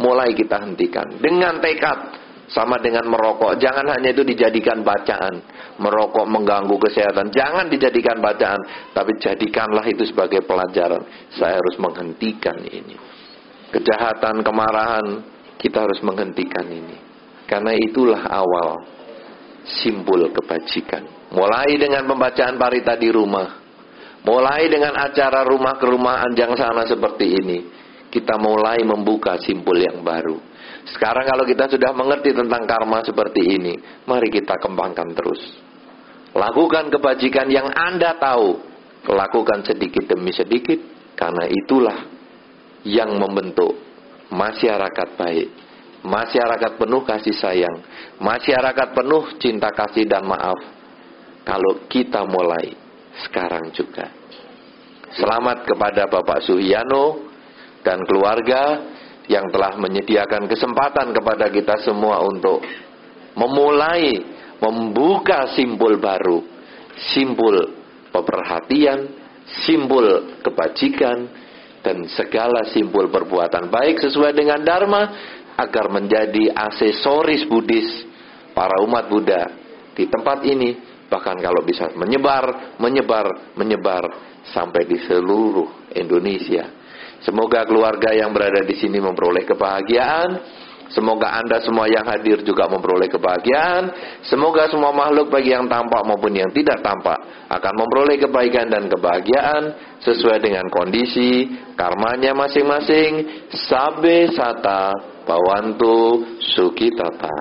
mulai 0.00 0.32
kita 0.32 0.56
hentikan 0.64 1.20
dengan 1.20 1.60
tekad 1.60 2.16
sama 2.48 2.80
dengan 2.80 3.12
merokok. 3.12 3.60
Jangan 3.60 3.92
hanya 3.92 4.16
itu 4.16 4.24
dijadikan 4.24 4.80
bacaan. 4.80 5.44
Merokok 5.76 6.24
mengganggu 6.24 6.76
kesehatan. 6.80 7.28
Jangan 7.28 7.68
dijadikan 7.68 8.24
bacaan. 8.24 8.60
Tapi 8.96 9.20
jadikanlah 9.20 9.84
itu 9.84 10.08
sebagai 10.08 10.40
pelajaran. 10.48 11.04
Saya 11.36 11.60
harus 11.60 11.76
menghentikan 11.76 12.56
ini. 12.62 12.96
Kejahatan, 13.74 14.46
kemarahan, 14.46 15.33
kita 15.58 15.84
harus 15.84 16.00
menghentikan 16.04 16.66
ini. 16.68 16.96
Karena 17.44 17.76
itulah 17.76 18.24
awal 18.24 18.84
simpul 19.64 20.28
kebajikan. 20.32 21.32
Mulai 21.32 21.76
dengan 21.76 22.04
pembacaan 22.08 22.56
parita 22.56 22.96
di 22.96 23.08
rumah. 23.12 23.60
Mulai 24.24 24.72
dengan 24.72 24.96
acara 24.96 25.44
rumah 25.44 25.76
ke 25.76 25.84
rumah 25.84 26.24
anjang 26.24 26.56
sana 26.56 26.88
seperti 26.88 27.26
ini. 27.44 27.58
Kita 28.08 28.38
mulai 28.40 28.80
membuka 28.86 29.36
simpul 29.42 29.76
yang 29.76 30.00
baru. 30.00 30.38
Sekarang 30.88 31.26
kalau 31.26 31.44
kita 31.44 31.66
sudah 31.66 31.90
mengerti 31.92 32.30
tentang 32.32 32.62
karma 32.68 33.02
seperti 33.02 33.42
ini, 33.42 33.74
mari 34.06 34.30
kita 34.30 34.60
kembangkan 34.60 35.12
terus. 35.16 35.42
Lakukan 36.32 36.88
kebajikan 36.94 37.50
yang 37.50 37.68
Anda 37.72 38.16
tahu. 38.16 38.72
Lakukan 39.10 39.66
sedikit 39.66 40.08
demi 40.08 40.32
sedikit. 40.32 40.80
Karena 41.14 41.46
itulah 41.46 41.98
yang 42.84 43.16
membentuk 43.16 43.93
masyarakat 44.32 45.08
baik, 45.18 45.48
masyarakat 46.04 46.72
penuh 46.80 47.02
kasih 47.04 47.36
sayang, 47.36 47.76
masyarakat 48.20 48.88
penuh 48.92 49.36
cinta 49.40 49.72
kasih 49.72 50.04
dan 50.08 50.24
maaf. 50.24 50.56
Kalau 51.44 51.84
kita 51.92 52.24
mulai 52.24 52.72
sekarang 53.28 53.68
juga. 53.76 54.08
Selamat 55.12 55.68
kepada 55.68 56.08
Bapak 56.08 56.40
Suhiyano 56.42 57.30
dan 57.84 58.00
keluarga 58.08 58.80
yang 59.28 59.48
telah 59.52 59.76
menyediakan 59.76 60.48
kesempatan 60.48 61.12
kepada 61.12 61.52
kita 61.52 61.84
semua 61.84 62.24
untuk 62.24 62.64
memulai 63.36 64.24
membuka 64.58 65.52
simbol 65.52 66.00
baru, 66.00 66.40
simbol 67.12 67.56
peperhatian, 68.10 69.10
simbol 69.66 70.38
kebajikan, 70.40 71.28
dan 71.84 72.08
segala 72.16 72.64
simbol 72.72 73.12
perbuatan 73.12 73.68
baik 73.68 74.00
sesuai 74.00 74.32
dengan 74.32 74.64
dharma 74.64 75.02
agar 75.60 75.92
menjadi 75.92 76.50
aksesoris 76.50 77.44
Buddhis 77.44 78.08
para 78.56 78.80
umat 78.82 79.06
Buddha 79.12 79.42
di 79.92 80.08
tempat 80.08 80.42
ini 80.48 80.94
bahkan 81.06 81.36
kalau 81.38 81.62
bisa 81.62 81.92
menyebar, 81.94 82.74
menyebar, 82.80 83.54
menyebar 83.54 84.02
sampai 84.50 84.88
di 84.88 84.98
seluruh 85.04 85.92
Indonesia. 85.94 86.82
Semoga 87.22 87.62
keluarga 87.64 88.10
yang 88.12 88.34
berada 88.34 88.64
di 88.66 88.74
sini 88.76 88.98
memperoleh 88.98 89.46
kebahagiaan 89.46 90.30
Semoga 90.92 91.40
Anda 91.40 91.62
semua 91.64 91.88
yang 91.88 92.04
hadir 92.04 92.44
juga 92.44 92.68
memperoleh 92.68 93.08
kebahagiaan. 93.08 93.88
Semoga 94.26 94.68
semua 94.68 94.92
makhluk 94.92 95.32
baik 95.32 95.48
yang 95.48 95.64
tampak 95.64 96.04
maupun 96.04 96.36
yang 96.36 96.50
tidak 96.52 96.84
tampak 96.84 97.16
akan 97.48 97.74
memperoleh 97.78 98.20
kebaikan 98.20 98.68
dan 98.68 98.86
kebahagiaan 98.90 99.62
sesuai 100.04 100.38
dengan 100.44 100.68
kondisi 100.68 101.48
karmanya 101.78 102.36
masing-masing. 102.36 103.46
Sabe 103.54 104.28
sata 104.34 104.92
bawantu 105.24 106.36
sukitata. 106.52 107.36